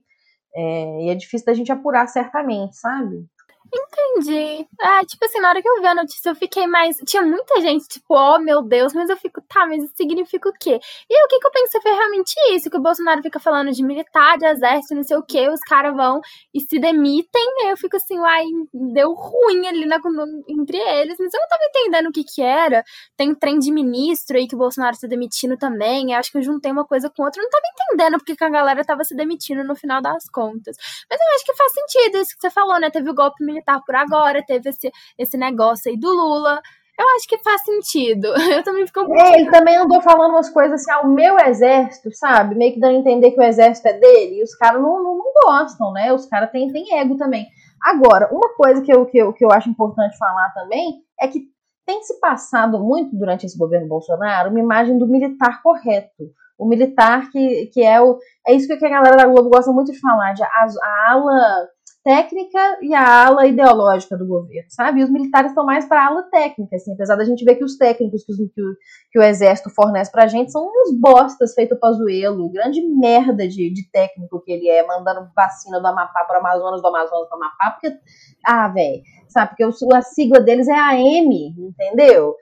É, 0.55 1.05
e 1.05 1.09
é 1.09 1.15
difícil 1.15 1.45
da 1.45 1.53
gente 1.53 1.71
apurar 1.71 2.07
certamente, 2.07 2.77
sabe? 2.77 3.25
Entendi. 3.71 4.67
É, 4.81 5.05
tipo 5.05 5.23
assim, 5.25 5.39
na 5.39 5.49
hora 5.49 5.61
que 5.61 5.69
eu 5.69 5.81
vi 5.81 5.87
a 5.87 5.95
notícia, 5.95 6.29
eu 6.29 6.35
fiquei 6.35 6.65
mais. 6.65 6.97
Tinha 7.05 7.21
muita 7.21 7.61
gente, 7.61 7.87
tipo, 7.87 8.15
oh 8.15 8.39
meu 8.39 8.61
Deus, 8.63 8.93
mas 8.93 9.09
eu 9.09 9.17
fico, 9.17 9.41
tá, 9.41 9.65
mas 9.67 9.83
isso 9.83 9.93
significa 9.95 10.49
o 10.49 10.53
quê? 10.53 10.79
E 11.09 11.25
o 11.25 11.27
que, 11.27 11.39
que 11.39 11.47
eu 11.47 11.51
pensei 11.51 11.81
foi 11.81 11.91
realmente 11.91 12.33
isso: 12.51 12.69
que 12.69 12.77
o 12.77 12.81
Bolsonaro 12.81 13.21
fica 13.21 13.39
falando 13.39 13.71
de 13.71 13.83
militar, 13.83 14.37
de 14.37 14.45
exército, 14.45 14.95
não 14.95 15.03
sei 15.03 15.17
o 15.17 15.23
quê, 15.23 15.47
os 15.49 15.61
caras 15.61 15.95
vão 15.95 16.19
e 16.53 16.61
se 16.61 16.79
demitem. 16.79 17.43
Aí 17.63 17.69
eu 17.69 17.77
fico 17.77 17.95
assim, 17.95 18.19
uai, 18.19 18.45
deu 18.73 19.13
ruim 19.13 19.67
ali 19.67 19.85
na, 19.85 19.99
entre 20.47 20.77
eles, 20.77 21.17
mas 21.19 21.33
eu 21.33 21.39
não 21.39 21.47
tava 21.47 21.63
entendendo 21.65 22.07
o 22.07 22.11
que 22.11 22.23
que 22.23 22.41
era. 22.41 22.83
Tem 23.15 23.33
trem 23.35 23.59
de 23.59 23.71
ministro 23.71 24.37
aí 24.37 24.47
que 24.47 24.55
o 24.55 24.57
Bolsonaro 24.57 24.95
se 24.95 25.07
demitindo 25.07 25.57
também. 25.57 26.11
Eu 26.11 26.19
acho 26.19 26.31
que 26.31 26.37
eu 26.39 26.41
juntei 26.41 26.71
uma 26.71 26.85
coisa 26.85 27.09
com 27.09 27.23
outra. 27.23 27.41
Eu 27.41 27.43
não 27.43 27.51
tava 27.51 27.63
entendendo 27.73 28.17
porque 28.17 28.35
que 28.35 28.43
a 28.43 28.49
galera 28.49 28.83
tava 28.83 29.03
se 29.03 29.15
demitindo 29.15 29.63
no 29.63 29.75
final 29.75 30.01
das 30.01 30.27
contas. 30.29 30.75
Mas 31.09 31.19
eu 31.19 31.35
acho 31.35 31.45
que 31.45 31.53
faz 31.53 31.71
sentido 31.73 32.17
isso 32.17 32.35
que 32.35 32.41
você 32.41 32.49
falou, 32.49 32.79
né? 32.79 32.89
Teve 32.89 33.09
o 33.09 33.13
golpe 33.13 33.43
militar 33.43 33.58
militar 33.59 33.81
por 33.85 33.95
agora, 33.95 34.43
teve 34.45 34.69
esse, 34.69 34.91
esse 35.17 35.37
negócio 35.37 35.91
aí 35.91 35.97
do 35.97 36.09
Lula. 36.09 36.61
Eu 36.97 37.05
acho 37.15 37.27
que 37.27 37.37
faz 37.37 37.63
sentido. 37.63 38.27
Eu 38.53 38.63
também 38.63 38.85
fico 38.85 38.99
é, 39.15 39.39
Ele 39.39 39.49
também 39.49 39.77
andou 39.77 40.01
falando 40.01 40.31
umas 40.31 40.49
coisas 40.49 40.81
assim, 40.81 40.91
ah, 40.91 41.01
o 41.01 41.13
meu 41.13 41.37
exército, 41.39 42.09
sabe? 42.13 42.55
Meio 42.55 42.73
que 42.73 42.79
dando 42.79 42.95
a 42.95 42.99
entender 42.99 43.31
que 43.31 43.39
o 43.39 43.43
exército 43.43 43.87
é 43.87 43.93
dele. 43.93 44.39
E 44.39 44.43
os 44.43 44.53
caras 44.55 44.81
não, 44.81 45.01
não, 45.01 45.17
não, 45.17 45.31
gostam, 45.45 45.93
né? 45.93 46.11
Os 46.11 46.25
caras 46.25 46.51
têm, 46.51 46.71
têm 46.71 46.99
ego 46.99 47.15
também. 47.15 47.47
Agora, 47.81 48.29
uma 48.33 48.53
coisa 48.55 48.81
que 48.81 48.93
eu, 48.93 49.05
que, 49.05 49.17
eu, 49.17 49.31
que 49.31 49.45
eu 49.45 49.51
acho 49.51 49.69
importante 49.69 50.17
falar 50.17 50.51
também 50.53 51.01
é 51.21 51.27
que 51.27 51.47
tem 51.85 52.03
se 52.03 52.19
passado 52.19 52.77
muito 52.79 53.17
durante 53.17 53.45
esse 53.45 53.57
governo 53.57 53.87
Bolsonaro 53.87 54.49
uma 54.49 54.59
imagem 54.59 54.97
do 54.97 55.07
militar 55.07 55.63
correto. 55.63 56.29
O 56.59 56.67
militar 56.67 57.31
que, 57.31 57.67
que 57.67 57.81
é 57.81 58.01
o. 58.01 58.19
É 58.45 58.53
isso 58.53 58.67
que 58.67 58.85
a 58.85 58.89
galera 58.89 59.15
da 59.15 59.25
Globo 59.25 59.49
gosta 59.49 59.71
muito 59.71 59.93
de 59.93 59.99
falar, 59.99 60.33
de 60.33 60.43
a, 60.43 60.47
a 60.47 61.11
ala 61.11 61.67
técnica 62.03 62.77
e 62.81 62.93
a 62.93 63.27
ala 63.27 63.45
ideológica 63.45 64.17
do 64.17 64.25
governo, 64.25 64.69
sabe? 64.69 65.01
E 65.01 65.03
os 65.03 65.09
militares 65.09 65.51
estão 65.51 65.65
mais 65.65 65.85
para 65.85 66.01
a 66.01 66.07
ala 66.07 66.23
técnica, 66.23 66.75
assim, 66.75 66.93
apesar 66.93 67.15
da 67.15 67.25
gente 67.25 67.43
ver 67.43 67.55
que 67.55 67.63
os 67.63 67.77
técnicos 67.77 68.23
que, 68.23 68.31
os, 68.31 68.37
que, 68.37 68.61
o, 68.61 68.75
que 69.11 69.19
o 69.19 69.23
exército 69.23 69.69
fornece 69.69 70.11
pra 70.11 70.27
gente 70.27 70.51
são 70.51 70.65
uns 70.65 70.97
bostas 70.99 71.53
feito 71.53 71.77
pazuelo, 71.77 72.51
grande 72.51 72.81
merda 72.81 73.47
de, 73.47 73.71
de 73.73 73.89
técnico 73.91 74.41
que 74.41 74.51
ele 74.51 74.69
é, 74.69 74.85
mandando 74.85 75.29
vacina 75.35 75.79
do 75.79 75.87
Amapá 75.87 76.23
para 76.25 76.39
Amazonas, 76.39 76.81
do 76.81 76.87
Amazonas 76.87 77.27
para 77.27 77.37
Amapá, 77.37 77.71
porque, 77.71 77.97
ah, 78.45 78.67
velho, 78.69 79.01
sabe, 79.27 79.49
porque 79.49 79.63
a 79.93 80.01
sigla 80.01 80.39
deles 80.39 80.67
é 80.67 80.73
AM, 80.73 81.53
entendeu? 81.57 82.35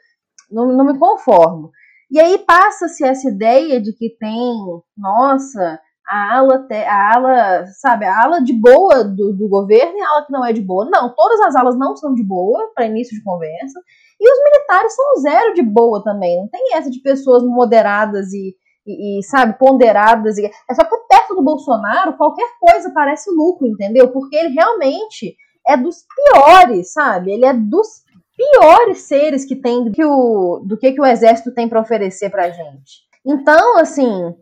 Não, 0.52 0.68
não 0.68 0.86
me 0.86 0.98
conformo. 0.98 1.72
E 2.10 2.20
aí 2.20 2.38
passa-se 2.38 3.06
essa 3.06 3.28
ideia 3.28 3.82
de 3.82 3.92
que 3.92 4.16
tem, 4.18 4.56
nossa, 4.96 5.80
a 6.08 6.38
ala, 6.38 6.66
a 6.72 7.16
ala, 7.16 7.66
sabe, 7.68 8.06
a 8.06 8.24
ala 8.24 8.42
de 8.42 8.54
boa 8.54 9.04
do, 9.04 9.34
do 9.34 9.50
governo 9.50 9.98
e 9.98 10.02
a 10.02 10.10
ala 10.10 10.26
que 10.26 10.32
não 10.32 10.46
é 10.46 10.54
de 10.54 10.62
boa. 10.62 10.90
Não, 10.90 11.14
todas 11.14 11.42
as 11.42 11.56
alas 11.56 11.78
não 11.78 11.96
são 11.98 12.14
de 12.14 12.24
boa 12.24 12.72
para 12.74 12.86
início 12.86 13.16
de 13.16 13.24
conversa. 13.24 13.80
E 14.20 14.32
os 14.32 14.44
militares 14.44 14.96
são 14.96 15.16
zero 15.22 15.54
de 15.54 15.62
boa 15.62 16.02
também. 16.04 16.38
Não 16.38 16.48
tem 16.48 16.74
essa 16.74 16.90
de 16.90 17.02
pessoas 17.02 17.44
moderadas 17.44 18.32
e, 18.32 18.56
e, 18.86 19.20
e, 19.20 19.24
sabe, 19.24 19.58
ponderadas. 19.60 20.38
E... 20.38 20.46
É 20.46 20.74
só 20.74 20.84
que 20.86 20.96
perto 21.10 21.36
do 21.36 21.44
Bolsonaro, 21.44 22.16
qualquer 22.16 22.48
coisa 22.60 22.92
parece 22.94 23.30
lucro, 23.30 23.68
entendeu? 23.68 24.10
Porque 24.10 24.36
ele 24.36 24.54
realmente 24.54 25.36
é 25.68 25.76
dos 25.76 26.06
piores, 26.16 26.94
sabe? 26.94 27.32
Ele 27.32 27.46
é 27.46 27.54
dos 27.54 28.06
piores 28.38 29.00
seres 29.00 29.44
que 29.44 29.56
tem 29.56 29.84
do 29.84 29.92
que 29.92 30.06
o, 30.06 30.62
do 30.66 30.78
que, 30.78 30.94
que 30.94 31.02
o 31.02 31.06
exército 31.06 31.54
tem 31.54 31.68
para 31.68 31.82
oferecer 31.82 32.30
pra 32.30 32.50
gente. 32.50 33.08
Então, 33.26 33.78
assim, 33.78 34.34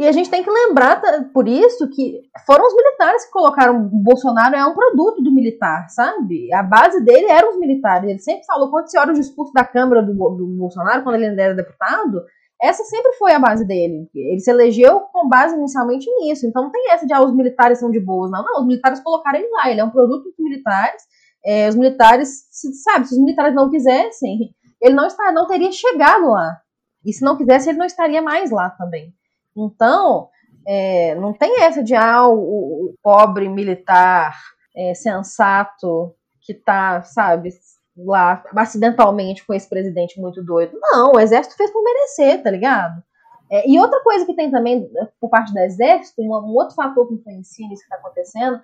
e 0.00 0.08
a 0.08 0.12
gente 0.12 0.30
tem 0.30 0.42
que 0.42 0.50
lembrar, 0.50 0.98
por 1.30 1.46
isso, 1.46 1.86
que 1.90 2.22
foram 2.46 2.66
os 2.66 2.74
militares 2.74 3.26
que 3.26 3.30
colocaram 3.30 3.84
o 3.84 4.02
Bolsonaro 4.02 4.56
é 4.56 4.64
um 4.64 4.72
produto 4.72 5.22
do 5.22 5.30
militar, 5.30 5.90
sabe? 5.90 6.50
A 6.54 6.62
base 6.62 7.04
dele 7.04 7.26
eram 7.26 7.50
os 7.50 7.58
militares. 7.58 8.08
Ele 8.08 8.18
sempre 8.18 8.46
falou, 8.46 8.70
quando 8.70 8.90
você 8.90 8.98
olha 8.98 9.10
o 9.10 9.20
discurso 9.20 9.52
da 9.52 9.62
Câmara 9.62 10.02
do, 10.02 10.14
do 10.14 10.46
Bolsonaro, 10.56 11.02
quando 11.02 11.16
ele 11.16 11.26
ainda 11.26 11.42
era 11.42 11.54
deputado, 11.54 12.24
essa 12.62 12.82
sempre 12.82 13.12
foi 13.18 13.34
a 13.34 13.38
base 13.38 13.66
dele. 13.66 14.08
Ele 14.14 14.40
se 14.40 14.50
elegeu 14.50 15.00
com 15.12 15.28
base 15.28 15.54
inicialmente 15.54 16.10
nisso. 16.20 16.46
Então 16.46 16.62
não 16.62 16.70
tem 16.70 16.92
essa 16.92 17.06
de 17.06 17.12
ah, 17.12 17.22
os 17.22 17.36
militares 17.36 17.78
são 17.78 17.90
de 17.90 18.00
boas. 18.00 18.30
Não, 18.30 18.42
não. 18.42 18.60
Os 18.62 18.66
militares 18.66 19.00
colocaram 19.00 19.38
ele 19.38 19.50
lá. 19.50 19.70
Ele 19.70 19.80
é 19.80 19.84
um 19.84 19.90
produto 19.90 20.24
dos 20.24 20.38
militares. 20.38 21.02
É, 21.44 21.68
os 21.68 21.76
militares, 21.76 22.48
sabe, 22.84 23.06
se 23.06 23.12
os 23.12 23.20
militares 23.20 23.54
não 23.54 23.68
quisessem, 23.68 24.54
ele 24.80 24.94
não, 24.94 25.06
está, 25.06 25.30
não 25.30 25.46
teria 25.46 25.70
chegado 25.70 26.30
lá. 26.30 26.58
E 27.04 27.12
se 27.12 27.22
não 27.22 27.36
quisesse, 27.36 27.68
ele 27.68 27.78
não 27.78 27.86
estaria 27.86 28.22
mais 28.22 28.50
lá 28.50 28.70
também. 28.70 29.12
Então, 29.56 30.28
é, 30.66 31.14
não 31.16 31.32
tem 31.32 31.62
essa 31.62 31.82
de 31.82 31.94
ah, 31.94 32.26
o, 32.26 32.90
o 32.90 32.94
pobre 33.02 33.48
militar 33.48 34.36
é, 34.76 34.94
sensato 34.94 36.14
que 36.40 36.54
tá, 36.54 37.02
sabe, 37.02 37.50
lá 37.96 38.42
acidentalmente 38.56 39.44
com 39.44 39.52
esse 39.52 39.68
presidente 39.68 40.20
muito 40.20 40.42
doido. 40.42 40.78
Não, 40.80 41.12
o 41.12 41.20
exército 41.20 41.56
fez 41.56 41.70
por 41.70 41.82
merecer, 41.82 42.42
tá 42.42 42.50
ligado? 42.50 43.02
É, 43.50 43.68
e 43.68 43.78
outra 43.80 44.00
coisa 44.02 44.24
que 44.24 44.34
tem 44.34 44.50
também 44.50 44.88
por 45.20 45.28
parte 45.28 45.52
do 45.52 45.58
exército, 45.58 46.22
um, 46.22 46.28
um 46.28 46.54
outro 46.54 46.74
fator 46.74 47.08
que 47.08 47.14
influencia 47.14 47.66
nisso 47.66 47.82
que 47.82 47.92
está 47.92 47.96
acontecendo, 47.96 48.60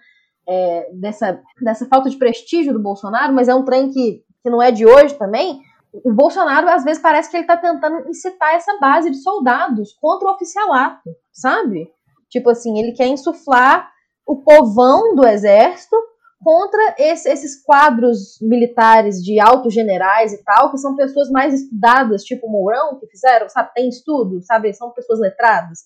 é, 0.49 0.89
dessa, 0.93 1.41
dessa 1.61 1.87
falta 1.87 2.09
de 2.09 2.17
prestígio 2.17 2.73
do 2.73 2.79
Bolsonaro, 2.79 3.33
mas 3.33 3.49
é 3.49 3.55
um 3.55 3.65
trem 3.65 3.91
que, 3.91 4.23
que 4.43 4.49
não 4.49 4.63
é 4.63 4.71
de 4.71 4.87
hoje 4.87 5.15
também, 5.15 5.61
o 6.05 6.13
Bolsonaro, 6.13 6.69
às 6.69 6.85
vezes, 6.85 7.03
parece 7.03 7.31
que 7.31 7.37
ele 7.37 7.45
está 7.45 7.57
tentando 7.57 8.09
incitar 8.09 8.55
essa 8.55 8.79
base 8.79 9.11
de 9.11 9.19
soldados 9.19 9.93
contra 10.01 10.29
o 10.29 10.33
oficialato, 10.33 11.11
sabe? 11.33 11.89
Tipo 12.29 12.51
assim, 12.51 12.79
ele 12.79 12.93
quer 12.93 13.07
insuflar 13.07 13.91
o 14.27 14.43
povão 14.43 15.15
do 15.15 15.27
exército 15.27 15.97
contra 16.43 16.95
esse, 16.99 17.29
esses 17.31 17.63
quadros 17.63 18.39
militares 18.41 19.23
de 19.23 19.41
altos 19.41 19.73
generais 19.73 20.33
e 20.33 20.43
tal, 20.45 20.71
que 20.71 20.79
são 20.79 20.97
pessoas 20.97 21.31
mais 21.31 21.55
estudadas, 21.55 22.23
tipo 22.23 22.49
Mourão, 22.49 22.99
que 22.99 23.07
fizeram, 23.07 23.49
sabe, 23.49 23.73
tem 23.75 23.89
estudo, 23.89 24.43
sabe, 24.43 24.73
são 24.75 24.91
pessoas 24.91 25.21
letradas. 25.21 25.81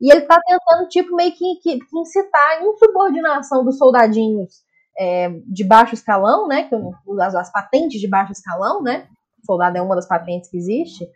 E 0.00 0.12
ele 0.12 0.22
está 0.22 0.38
tentando, 0.40 0.88
tipo, 0.88 1.14
meio 1.14 1.32
que, 1.32 1.56
que, 1.62 1.78
que 1.78 1.98
incitar 1.98 2.58
a 2.58 2.62
insubordinação 2.64 3.64
dos 3.64 3.78
soldadinhos 3.78 4.62
é, 4.98 5.30
de 5.46 5.64
baixo 5.64 5.94
escalão, 5.94 6.46
né, 6.46 6.68
que 6.68 6.74
as, 7.20 7.34
as 7.34 7.52
patentes 7.52 8.00
de 8.00 8.08
baixo 8.08 8.32
escalão, 8.32 8.82
né, 8.82 9.08
soldado 9.44 9.78
é 9.78 9.82
uma 9.82 9.94
das 9.94 10.08
patentes 10.08 10.50
que 10.50 10.56
existe, 10.56 11.08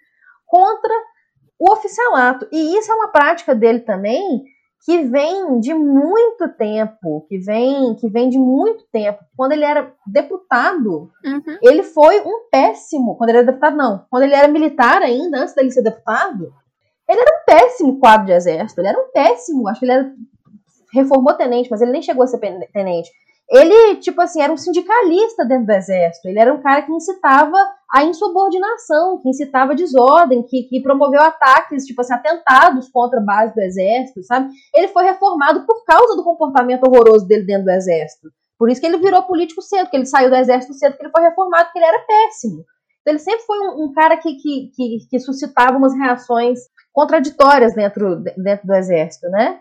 contra 0.46 0.92
o 1.58 1.72
oficialato. 1.72 2.46
E 2.52 2.76
isso 2.76 2.90
é 2.90 2.94
uma 2.94 3.08
prática 3.08 3.54
dele 3.54 3.80
também 3.80 4.44
que 4.84 5.02
vem 5.02 5.58
de 5.58 5.74
muito 5.74 6.48
tempo, 6.56 7.26
que 7.28 7.38
vem, 7.38 7.94
que 7.96 8.08
vem 8.08 8.28
de 8.28 8.38
muito 8.38 8.84
tempo. 8.92 9.18
Quando 9.36 9.52
ele 9.52 9.64
era 9.64 9.92
deputado, 10.06 11.10
uhum. 11.24 11.58
ele 11.62 11.82
foi 11.82 12.20
um 12.20 12.48
péssimo. 12.50 13.16
Quando 13.16 13.30
ele 13.30 13.38
era 13.38 13.46
deputado, 13.46 13.76
não. 13.76 14.06
Quando 14.08 14.22
ele 14.22 14.34
era 14.34 14.46
militar 14.48 15.02
ainda, 15.02 15.40
antes 15.40 15.54
dele 15.54 15.72
ser 15.72 15.82
deputado, 15.82 16.52
ele 17.08 17.20
era 17.20 17.30
um 17.30 17.44
péssimo 17.44 17.98
quadro 17.98 18.26
de 18.26 18.32
exército. 18.32 18.80
Ele 18.80 18.88
era 18.88 18.98
um 18.98 19.10
péssimo. 19.12 19.68
Acho 19.68 19.80
que 19.80 19.86
ele 19.86 19.92
era 19.92 20.14
reformou 20.92 21.34
tenente, 21.34 21.70
mas 21.70 21.80
ele 21.80 21.92
nem 21.92 22.02
chegou 22.02 22.24
a 22.24 22.26
ser 22.26 22.38
tenente. 22.72 23.10
Ele, 23.50 23.96
tipo 23.96 24.20
assim, 24.20 24.42
era 24.42 24.52
um 24.52 24.58
sindicalista 24.58 25.44
dentro 25.44 25.66
do 25.66 25.72
exército. 25.72 26.28
Ele 26.28 26.38
era 26.38 26.52
um 26.52 26.60
cara 26.60 26.82
que 26.82 26.92
incitava 26.92 27.56
a 27.90 28.04
insubordinação, 28.04 29.20
que 29.22 29.28
incitava 29.30 29.74
desordem, 29.74 30.42
que, 30.42 30.64
que 30.64 30.82
promoveu 30.82 31.22
ataques, 31.22 31.86
tipo 31.86 32.02
assim, 32.02 32.12
atentados 32.12 32.90
contra 32.90 33.18
a 33.18 33.24
base 33.24 33.54
do 33.54 33.62
exército, 33.62 34.22
sabe? 34.22 34.50
Ele 34.74 34.88
foi 34.88 35.04
reformado 35.04 35.64
por 35.64 35.82
causa 35.84 36.14
do 36.14 36.24
comportamento 36.24 36.84
horroroso 36.84 37.26
dele 37.26 37.46
dentro 37.46 37.64
do 37.64 37.70
exército. 37.70 38.28
Por 38.58 38.68
isso 38.68 38.80
que 38.80 38.86
ele 38.86 38.98
virou 38.98 39.22
político 39.22 39.62
cedo, 39.62 39.88
que 39.88 39.96
ele 39.96 40.04
saiu 40.04 40.28
do 40.28 40.36
exército 40.36 40.74
cedo, 40.74 40.96
que 40.96 41.02
ele 41.02 41.12
foi 41.12 41.22
reformado, 41.22 41.64
porque 41.64 41.78
ele 41.78 41.86
era 41.86 42.04
péssimo. 42.04 42.64
Então 43.00 43.12
ele 43.14 43.18
sempre 43.18 43.46
foi 43.46 43.58
um, 43.60 43.84
um 43.84 43.92
cara 43.94 44.18
que, 44.18 44.34
que, 44.34 44.70
que, 44.76 44.98
que 45.08 45.18
suscitava 45.20 45.78
umas 45.78 45.94
reações 45.94 46.58
contraditórias 46.92 47.74
dentro, 47.74 48.16
dentro 48.36 48.66
do 48.66 48.74
exército, 48.74 49.28
né? 49.30 49.60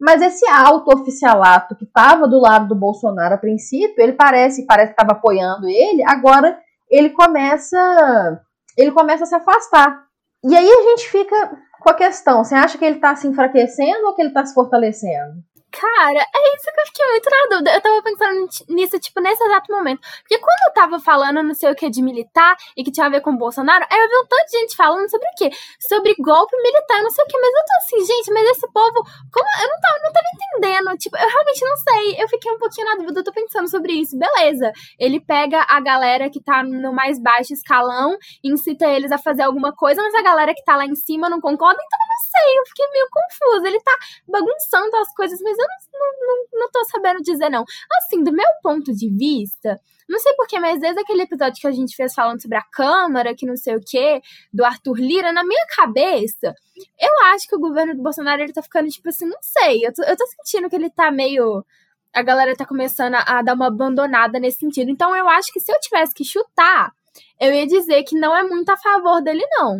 Mas 0.00 0.22
esse 0.22 0.48
alto 0.48 0.90
oficialato 0.92 1.76
que 1.76 1.84
estava 1.84 2.26
do 2.26 2.40
lado 2.40 2.68
do 2.68 2.74
Bolsonaro 2.74 3.34
a 3.34 3.38
princípio, 3.38 4.02
ele 4.02 4.14
parece, 4.14 4.64
parece 4.64 4.94
que 4.94 5.00
estava 5.00 5.18
apoiando 5.18 5.68
ele, 5.68 6.02
agora 6.04 6.58
ele 6.90 7.10
começa 7.10 8.40
ele 8.76 8.92
começa 8.92 9.24
a 9.24 9.26
se 9.26 9.34
afastar. 9.34 10.04
E 10.42 10.56
aí 10.56 10.66
a 10.66 10.82
gente 10.90 11.10
fica 11.10 11.58
com 11.80 11.90
a 11.90 11.94
questão, 11.94 12.42
você 12.42 12.54
acha 12.54 12.78
que 12.78 12.84
ele 12.84 12.96
está 12.96 13.14
se 13.14 13.26
enfraquecendo 13.26 14.06
ou 14.06 14.14
que 14.14 14.22
ele 14.22 14.30
está 14.30 14.44
se 14.44 14.54
fortalecendo? 14.54 15.42
Cara, 15.72 16.18
é 16.18 16.56
isso 16.56 16.64
que 16.74 16.80
eu 16.80 16.86
fiquei 16.86 17.06
muito 17.06 17.30
na 17.30 17.46
dúvida. 17.48 17.74
Eu 17.74 17.80
tava 17.80 18.02
pensando 18.02 18.48
nisso, 18.68 18.98
tipo, 18.98 19.20
nesse 19.20 19.42
exato 19.44 19.72
momento. 19.72 20.00
Porque 20.22 20.38
quando 20.38 20.66
eu 20.66 20.72
tava 20.74 20.98
falando 20.98 21.42
não 21.44 21.54
sei 21.54 21.70
o 21.70 21.76
que 21.76 21.88
de 21.88 22.02
militar 22.02 22.56
e 22.76 22.82
que 22.82 22.90
tinha 22.90 23.06
a 23.06 23.08
ver 23.08 23.20
com 23.20 23.30
o 23.30 23.38
Bolsonaro, 23.38 23.86
aí 23.88 24.00
eu 24.00 24.08
vi 24.08 24.16
um 24.16 24.26
tanto 24.26 24.46
de 24.46 24.58
gente 24.58 24.76
falando 24.76 25.08
sobre 25.08 25.26
o 25.28 25.34
quê? 25.36 25.50
Sobre 25.88 26.14
golpe 26.18 26.56
militar, 26.56 27.02
não 27.02 27.10
sei 27.10 27.24
o 27.24 27.28
que. 27.28 27.38
Mas 27.38 27.50
eu 27.54 27.64
tô 27.64 27.76
assim, 27.76 28.04
gente, 28.04 28.32
mas 28.32 28.50
esse 28.50 28.72
povo. 28.72 29.02
Como. 29.32 29.50
Eu 29.62 29.68
não 29.68 29.80
tava, 29.80 29.98
não 30.02 30.12
tava 30.12 30.26
entendendo. 30.34 30.98
Tipo, 30.98 31.16
eu 31.16 31.28
realmente 31.28 31.64
não 31.64 31.76
sei. 31.76 32.22
Eu 32.22 32.28
fiquei 32.28 32.52
um 32.52 32.58
pouquinho 32.58 32.86
na 32.88 32.94
dúvida, 32.96 33.20
eu 33.20 33.24
tô 33.24 33.32
pensando 33.32 33.68
sobre 33.68 33.92
isso. 33.92 34.18
Beleza. 34.18 34.72
Ele 34.98 35.20
pega 35.20 35.64
a 35.68 35.80
galera 35.80 36.28
que 36.30 36.42
tá 36.42 36.64
no 36.64 36.92
mais 36.92 37.20
baixo 37.20 37.52
escalão, 37.52 38.16
incita 38.42 38.86
eles 38.88 39.12
a 39.12 39.18
fazer 39.18 39.42
alguma 39.42 39.72
coisa, 39.72 40.02
mas 40.02 40.14
a 40.14 40.22
galera 40.22 40.52
que 40.52 40.64
tá 40.64 40.76
lá 40.76 40.84
em 40.84 40.96
cima 40.96 41.30
não 41.30 41.40
concorda, 41.40 41.78
então 41.80 41.98
eu 42.00 42.08
não 42.08 42.42
sei. 42.42 42.58
Eu 42.58 42.66
fiquei 42.66 42.86
meio 42.90 43.06
confusa. 43.08 43.68
Ele 43.68 43.80
tá 43.80 43.96
bagunçando 44.26 44.96
as 44.96 45.14
coisas, 45.14 45.38
mas 45.40 45.59
eu 45.60 46.00
não, 46.00 46.26
não, 46.26 46.60
não 46.60 46.70
tô 46.70 46.84
sabendo 46.84 47.22
dizer 47.22 47.48
não. 47.48 47.64
Assim, 47.98 48.22
do 48.22 48.32
meu 48.32 48.46
ponto 48.62 48.94
de 48.94 49.08
vista, 49.10 49.80
não 50.10 50.18
sei 50.18 50.34
porquê, 50.34 50.58
mas 50.58 50.80
desde 50.80 51.00
aquele 51.00 51.22
episódio 51.22 51.60
que 51.60 51.66
a 51.68 51.70
gente 51.70 51.94
fez 51.94 52.12
falando 52.12 52.42
sobre 52.42 52.58
a 52.58 52.62
Câmara, 52.62 53.34
que 53.34 53.46
não 53.46 53.56
sei 53.56 53.76
o 53.76 53.80
quê, 53.80 54.20
do 54.52 54.64
Arthur 54.64 54.98
Lira, 54.98 55.32
na 55.32 55.44
minha 55.44 55.64
cabeça, 55.68 56.52
eu 57.00 57.26
acho 57.26 57.46
que 57.46 57.54
o 57.54 57.60
governo 57.60 57.94
do 57.94 58.02
Bolsonaro 58.02 58.42
ele 58.42 58.52
tá 58.52 58.60
ficando, 58.60 58.88
tipo 58.88 59.08
assim, 59.08 59.26
não 59.26 59.38
sei. 59.40 59.86
Eu 59.86 59.94
tô, 59.94 60.02
eu 60.02 60.16
tô 60.16 60.26
sentindo 60.26 60.68
que 60.68 60.74
ele 60.74 60.90
tá 60.90 61.12
meio. 61.12 61.64
A 62.12 62.22
galera 62.22 62.56
tá 62.56 62.66
começando 62.66 63.14
a, 63.14 63.38
a 63.38 63.42
dar 63.42 63.54
uma 63.54 63.68
abandonada 63.68 64.40
nesse 64.40 64.58
sentido. 64.58 64.90
Então 64.90 65.14
eu 65.14 65.28
acho 65.28 65.52
que 65.52 65.60
se 65.60 65.72
eu 65.72 65.78
tivesse 65.78 66.12
que 66.12 66.24
chutar, 66.24 66.92
eu 67.40 67.54
ia 67.54 67.66
dizer 67.66 68.02
que 68.02 68.18
não 68.18 68.36
é 68.36 68.42
muito 68.42 68.68
a 68.68 68.76
favor 68.76 69.22
dele, 69.22 69.46
não. 69.52 69.78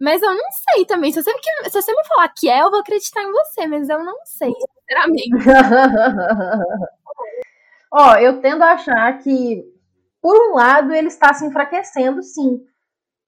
Mas 0.00 0.22
eu 0.22 0.32
não 0.34 0.50
sei 0.52 0.84
também. 0.84 1.10
Se 1.12 1.22
você, 1.22 1.30
se 1.64 1.82
você 1.82 1.92
me 1.92 2.04
falar 2.06 2.28
que 2.28 2.48
é, 2.48 2.62
eu 2.62 2.70
vou 2.70 2.80
acreditar 2.80 3.22
em 3.22 3.32
você, 3.32 3.66
mas 3.66 3.88
eu 3.88 4.04
não 4.04 4.16
sei, 4.24 4.52
sinceramente. 4.86 5.30
Ó, 7.90 8.14
eu 8.16 8.40
tendo 8.40 8.62
a 8.62 8.72
achar 8.72 9.18
que, 9.18 9.64
por 10.20 10.36
um 10.50 10.54
lado, 10.54 10.92
ele 10.92 11.08
está 11.08 11.32
se 11.34 11.44
enfraquecendo, 11.44 12.22
sim. 12.22 12.60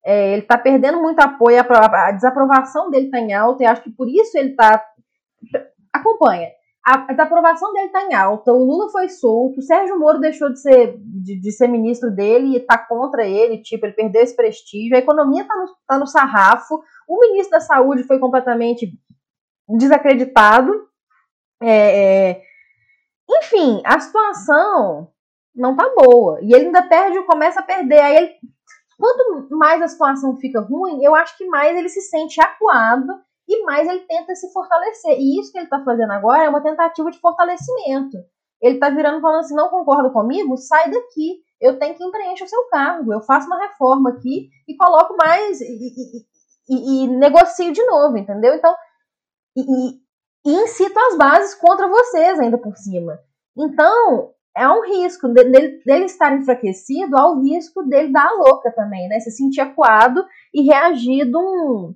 É, 0.05 0.33
ele 0.33 0.43
está 0.43 0.57
perdendo 0.57 1.01
muito 1.01 1.19
apoio, 1.21 1.61
a, 1.61 2.09
a 2.09 2.13
desaprovação 2.13 2.91
dele 2.91 3.07
está 3.07 3.19
em 3.19 3.33
alta, 3.33 3.63
e 3.63 3.67
acho 3.67 3.83
que 3.83 3.91
por 3.91 4.09
isso 4.09 4.39
ele 4.39 4.51
está. 4.51 4.85
Acompanha. 5.93 6.51
A 6.85 6.97
desaprovação 7.13 7.73
dele 7.75 7.87
está 7.87 8.03
em 8.05 8.15
alta, 8.15 8.53
o 8.53 8.65
Lula 8.65 8.89
foi 8.91 9.09
solto, 9.11 9.59
o 9.59 9.63
Sérgio 9.63 9.99
Moro 9.99 10.19
deixou 10.19 10.51
de 10.51 10.61
ser, 10.61 10.97
de, 10.99 11.39
de 11.39 11.53
ser 11.53 11.69
ministro 11.69 12.11
dele 12.11 12.49
e 12.49 12.57
está 12.57 12.79
contra 12.79 13.27
ele, 13.27 13.61
tipo, 13.61 13.85
ele 13.85 13.93
perdeu 13.93 14.23
esse 14.23 14.35
prestígio, 14.35 14.97
a 14.97 15.01
economia 15.01 15.43
está 15.43 15.55
no, 15.57 15.67
tá 15.87 15.99
no 15.99 16.07
sarrafo, 16.07 16.83
o 17.07 17.21
ministro 17.21 17.51
da 17.51 17.61
Saúde 17.61 18.05
foi 18.05 18.19
completamente 18.19 18.99
desacreditado. 19.69 20.73
É, 21.63 22.31
é, 22.31 22.43
enfim, 23.29 23.83
a 23.85 24.01
situação 24.01 25.09
não 25.55 25.77
tá 25.77 25.93
boa. 25.95 26.41
E 26.43 26.55
ele 26.55 26.67
ainda 26.67 26.83
perde, 26.83 27.23
começa 27.27 27.61
a 27.61 27.65
perder. 27.65 28.01
Aí 28.01 28.17
ele, 28.17 28.35
quanto 28.99 29.49
mais 29.57 29.83
a 29.83 29.89
situação 29.89 30.37
fica 30.37 30.61
ruim, 30.61 31.05
eu 31.05 31.15
acho 31.15 31.37
que 31.37 31.47
mais 31.47 31.77
ele 31.77 31.89
se 31.89 32.01
sente 32.01 32.41
acuado 32.41 33.21
e 33.51 33.65
mais 33.65 33.89
ele 33.89 34.07
tenta 34.07 34.33
se 34.37 34.53
fortalecer. 34.53 35.19
E 35.19 35.41
isso 35.41 35.51
que 35.51 35.59
ele 35.59 35.67
tá 35.67 35.83
fazendo 35.85 36.13
agora 36.13 36.45
é 36.45 36.49
uma 36.49 36.63
tentativa 36.63 37.11
de 37.11 37.19
fortalecimento. 37.19 38.17
Ele 38.63 38.79
tá 38.79 38.91
virando 38.91 39.21
falando 39.21 39.41
assim: 39.41 39.57
não 39.57 39.69
concorda 39.69 40.09
comigo? 40.11 40.57
Sai 40.57 40.89
daqui. 40.89 41.43
Eu 41.61 41.79
tenho 41.79 41.97
que 41.97 42.11
preencher 42.11 42.45
o 42.45 42.49
seu 42.49 42.69
cargo. 42.69 43.13
Eu 43.13 43.21
faço 43.23 43.49
uma 43.49 43.59
reforma 43.59 44.11
aqui 44.11 44.49
e 44.69 44.77
coloco 44.77 45.17
mais 45.17 45.61
e, 45.61 45.65
e, 45.65 46.25
e, 46.69 47.05
e 47.05 47.09
negocio 47.09 47.73
de 47.73 47.85
novo, 47.85 48.17
entendeu? 48.17 48.55
Então, 48.55 48.73
e, 49.57 49.63
e 50.47 50.63
incito 50.63 50.99
as 50.99 51.19
bases 51.19 51.55
contra 51.57 51.89
vocês 51.89 52.39
ainda 52.39 52.57
por 52.57 52.77
cima. 52.77 53.19
Então, 53.59 54.33
é 54.57 54.69
um 54.69 54.85
risco 54.85 55.29
dele, 55.29 55.83
dele 55.85 56.05
estar 56.05 56.35
enfraquecido, 56.35 57.17
há 57.17 57.31
o 57.31 57.43
risco 57.43 57.83
dele 57.83 58.13
dar 58.13 58.29
a 58.29 58.35
louca 58.35 58.71
também, 58.73 59.09
né? 59.09 59.19
Se 59.19 59.33
sentir 59.33 59.61
acuado 59.61 60.25
e 60.55 60.63
reagir 60.63 61.25
de 61.25 61.37
um, 61.37 61.95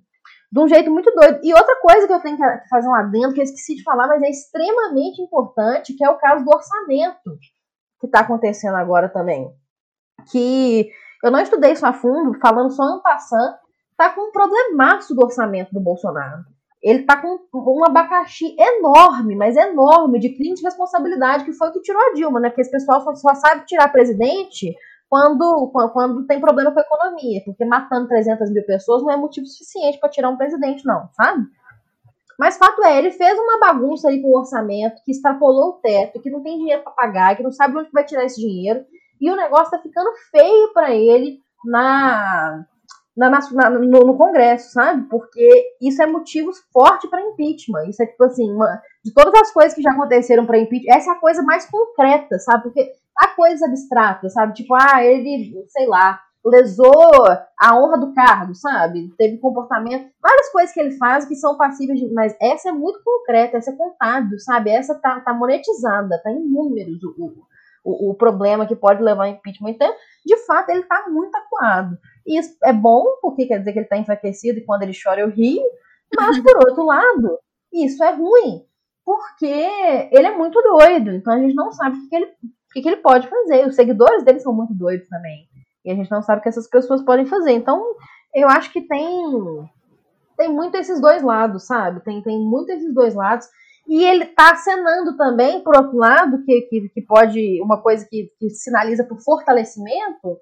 de 0.55 0.61
um 0.61 0.69
jeito 0.69 0.89
muito 0.89 1.11
doido. 1.11 1.41
E 1.43 1.53
outra 1.53 1.75
coisa 1.81 2.07
que 2.07 2.13
eu 2.13 2.21
tenho 2.21 2.37
que 2.37 2.69
fazer 2.71 2.87
um 2.87 2.95
adendo, 2.95 3.35
que 3.35 3.41
eu 3.41 3.45
esqueci 3.45 3.75
de 3.75 3.83
falar, 3.83 4.07
mas 4.07 4.23
é 4.23 4.31
extremamente 4.31 5.21
importante, 5.21 5.95
que 5.95 6.05
é 6.05 6.09
o 6.09 6.17
caso 6.17 6.45
do 6.45 6.51
orçamento 6.55 7.37
que 7.99 8.07
está 8.07 8.21
acontecendo 8.21 8.77
agora 8.77 9.09
também. 9.09 9.51
Que 10.31 10.89
eu 11.25 11.33
não 11.33 11.41
estudei 11.41 11.73
isso 11.73 11.85
a 11.85 11.93
fundo, 11.93 12.39
falando 12.39 12.71
só 12.71 12.85
ano 12.85 13.03
passando, 13.03 13.57
tá 13.97 14.11
com 14.11 14.29
um 14.29 14.31
problemaço 14.31 15.13
do 15.13 15.25
orçamento 15.25 15.75
do 15.75 15.81
Bolsonaro 15.81 16.45
ele 16.85 17.05
tá 17.05 17.17
com 17.17 17.39
um 17.55 17.85
abacaxi 17.87 18.55
enorme, 18.59 19.35
mas 19.35 19.57
enorme, 19.57 20.21
de 20.21 20.37
crime 20.37 20.55
de 20.55 20.63
responsabilidade, 20.63 21.43
que 21.43 21.55
foi 21.55 21.71
o 21.71 21.73
que 21.73 21.81
tirou 21.81 22.01
a 22.03 22.13
Dilma, 22.13 22.39
né? 22.39 22.51
Porque 22.51 22.61
esse 22.61 22.71
pessoal 22.71 23.01
só, 23.01 23.15
só 23.15 23.35
sabe 23.35 23.65
tirar 23.65 23.89
presidente 23.89 24.77
quando, 25.09 25.71
quando 25.93 26.27
tem 26.27 26.41
problema 26.41 26.73
com 26.73 26.81
a 26.81 26.83
economia, 26.83 27.43
porque 27.45 27.65
matando 27.65 28.09
300 28.09 28.51
mil 28.51 28.65
pessoas 28.65 29.03
não 29.03 29.11
é 29.11 29.17
motivo 29.17 29.47
suficiente 29.47 29.99
para 29.99 30.09
tirar 30.09 30.31
um 30.31 30.37
presidente, 30.37 30.85
não, 30.85 31.09
sabe? 31.13 31.45
Mas 32.39 32.59
fato 32.59 32.83
é, 32.83 32.99
ele 32.99 33.13
fez 33.13 33.39
uma 33.39 33.61
bagunça 33.61 34.09
aí 34.09 34.21
com 34.21 34.29
o 34.29 34.39
orçamento, 34.39 35.03
que 35.05 35.13
extrapolou 35.13 35.71
o 35.71 35.73
teto, 35.75 36.21
que 36.21 36.31
não 36.31 36.43
tem 36.43 36.59
dinheiro 36.59 36.83
para 36.83 36.93
pagar, 36.93 37.37
que 37.37 37.43
não 37.43 37.53
sabe 37.53 37.79
onde 37.79 37.91
vai 37.93 38.05
tirar 38.05 38.25
esse 38.25 38.41
dinheiro, 38.41 38.85
e 39.21 39.31
o 39.31 39.37
negócio 39.37 39.71
tá 39.71 39.79
ficando 39.79 40.11
feio 40.31 40.73
para 40.73 40.93
ele 40.95 41.41
na 41.65 42.67
na, 43.17 43.31
na, 43.31 43.71
no, 43.71 44.01
no, 44.01 44.17
Congresso, 44.17 44.73
sabe? 44.73 45.09
Porque 45.09 45.77
isso 45.81 46.03
é 46.03 46.07
motivo 46.07 46.51
forte 46.73 47.09
para 47.09 47.23
impeachment. 47.23 47.89
Isso 47.89 48.03
é 48.03 48.07
tipo 48.07 48.25
assim, 48.25 48.51
uma, 48.51 48.83
de 49.05 49.15
todas 49.15 49.33
as 49.41 49.53
coisas 49.53 49.73
que 49.73 49.83
já 49.83 49.93
aconteceram 49.93 50.45
para 50.45 50.59
impeachment, 50.59 50.93
essa 50.93 51.11
é 51.11 51.13
a 51.13 51.21
coisa 51.21 51.43
mais 51.43 51.65
concreta, 51.67 52.39
sabe? 52.41 52.65
Porque 52.65 52.93
há 53.17 53.29
coisas 53.29 53.63
abstratas, 53.63 54.33
sabe? 54.33 54.55
Tipo, 54.55 54.75
ah, 54.75 55.05
ele, 55.05 55.65
sei 55.69 55.87
lá, 55.87 56.21
lesou 56.45 57.25
a 57.59 57.77
honra 57.77 57.99
do 57.99 58.13
cargo, 58.13 58.55
sabe? 58.55 59.11
Teve 59.17 59.39
comportamento, 59.39 60.11
várias 60.21 60.51
coisas 60.51 60.73
que 60.75 60.81
ele 60.81 60.93
faz 60.93 61.25
que 61.25 61.35
são 61.35 61.57
passíveis 61.57 61.99
de. 61.99 62.13
Mas 62.13 62.37
essa 62.41 62.69
é 62.69 62.73
muito 62.73 63.03
concreta, 63.03 63.57
essa 63.57 63.71
é 63.71 63.77
contábil, 63.77 64.39
sabe? 64.39 64.71
Essa 64.71 64.95
tá, 64.95 65.21
tá 65.21 65.33
monetizada, 65.33 66.21
tá 66.23 66.31
em 66.31 66.47
números 66.47 67.03
o, 67.03 67.47
o, 67.85 68.11
o 68.11 68.15
problema 68.15 68.67
que 68.67 68.77
pode 68.77 69.03
levar 69.03 69.25
ao 69.27 69.31
impeachment. 69.31 69.71
Então, 69.71 69.95
de 70.25 70.37
fato, 70.45 70.71
ele 70.71 70.83
tá 70.83 71.07
muito 71.09 71.35
acuado. 71.35 71.97
E 72.27 72.39
isso 72.39 72.57
é 72.63 72.73
bom, 72.73 73.05
porque 73.23 73.47
quer 73.47 73.59
dizer 73.59 73.73
que 73.73 73.79
ele 73.79 73.87
está 73.87 73.97
enfraquecido 73.97 74.59
e 74.59 74.65
quando 74.65 74.83
ele 74.83 74.93
chora 75.01 75.21
eu 75.21 75.31
rio. 75.31 75.63
Mas, 76.17 76.39
por 76.41 76.57
outro 76.69 76.85
lado, 76.85 77.39
isso 77.73 78.03
é 78.05 78.13
ruim, 78.13 78.65
porque 79.05 79.47
ele 79.47 80.27
é 80.27 80.37
muito 80.37 80.61
doido. 80.63 81.11
Então 81.11 81.33
a 81.33 81.39
gente 81.39 81.55
não 81.55 81.73
sabe 81.73 81.97
o 81.97 82.09
que, 82.09 82.17
ele, 82.17 82.29
que, 82.75 82.83
que 82.83 82.89
ele 82.89 82.97
pode 82.97 83.29
fazer. 83.29 83.67
Os 83.67 83.77
seguidores 83.77 84.25
dele 84.25 84.41
são 84.41 84.53
muito 84.53 84.75
doidos 84.75 85.09
também. 85.09 85.47
E 85.85 85.91
a 85.91 85.95
gente 85.95 86.11
não 86.11 86.23
sabe 86.23 86.41
o 86.41 86.43
que 86.43 86.49
essas 86.49 86.69
pessoas 86.69 87.03
podem 87.03 87.25
fazer. 87.25 87.53
Então, 87.53 87.83
eu 88.35 88.49
acho 88.49 88.73
que 88.73 88.83
tem 88.83 89.71
tem 90.37 90.53
muito 90.53 90.77
esses 90.77 91.01
dois 91.01 91.23
lados, 91.23 91.67
sabe? 91.67 92.01
Tem, 92.01 92.23
tem 92.23 92.39
muito 92.39 92.71
esses 92.71 92.93
dois 92.93 93.15
lados. 93.15 93.47
E 93.87 94.03
ele 94.03 94.25
está 94.25 94.53
acenando 94.53 95.17
também, 95.17 95.63
por 95.63 95.77
outro 95.77 95.97
lado, 95.97 96.43
que, 96.45 96.63
que, 96.63 96.89
que 96.89 97.03
pode, 97.03 97.63
uma 97.63 97.81
coisa 97.81 98.07
que, 98.09 98.31
que 98.39 98.51
sinaliza 98.51 99.05
por 99.05 99.21
fortalecimento, 99.21 100.39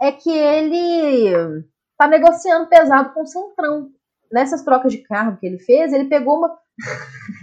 é 0.00 0.10
que 0.10 0.30
ele 0.30 1.64
tá 1.96 2.08
negociando 2.08 2.68
pesado 2.68 3.12
com 3.12 3.22
o 3.22 3.26
Centrão. 3.26 3.90
Nessas 4.32 4.64
trocas 4.64 4.92
de 4.92 4.98
cargo 4.98 5.38
que 5.38 5.46
ele 5.46 5.58
fez, 5.58 5.92
ele 5.92 6.08
pegou 6.08 6.38
uma. 6.38 6.58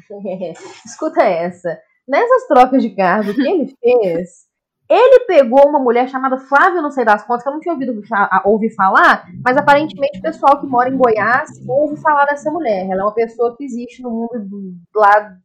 Escuta 0.85 1.23
essa. 1.23 1.79
Nessas 2.07 2.47
trocas 2.47 2.81
de 2.81 2.89
cargo 2.89 3.33
que 3.33 3.41
ele 3.41 3.75
fez, 3.81 4.47
ele 4.89 5.21
pegou 5.21 5.67
uma 5.67 5.79
mulher 5.79 6.09
chamada 6.09 6.37
Flávia, 6.37 6.81
não 6.81 6.91
sei 6.91 7.05
das 7.05 7.23
contas, 7.25 7.43
que 7.43 7.49
eu 7.49 7.53
não 7.53 7.59
tinha 7.59 7.73
ouvido 7.73 8.01
ouvir 8.45 8.69
falar, 8.75 9.25
mas 9.43 9.55
aparentemente 9.55 10.19
o 10.19 10.21
pessoal 10.21 10.59
que 10.59 10.67
mora 10.67 10.89
em 10.89 10.97
Goiás 10.97 11.49
ouve 11.67 11.99
falar 12.01 12.25
dessa 12.25 12.51
mulher. 12.51 12.89
Ela 12.89 13.01
é 13.01 13.05
uma 13.05 13.13
pessoa 13.13 13.55
que 13.55 13.63
existe 13.63 14.01
no 14.01 14.11
mundo 14.11 14.39
do, 14.39 14.75
lá 14.93 15.37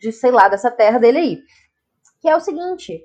de, 0.00 0.10
sei 0.12 0.30
lá, 0.30 0.48
dessa 0.48 0.70
terra 0.70 0.98
dele 0.98 1.18
aí. 1.18 1.38
Que 2.20 2.28
é 2.28 2.36
o 2.36 2.40
seguinte: 2.40 3.04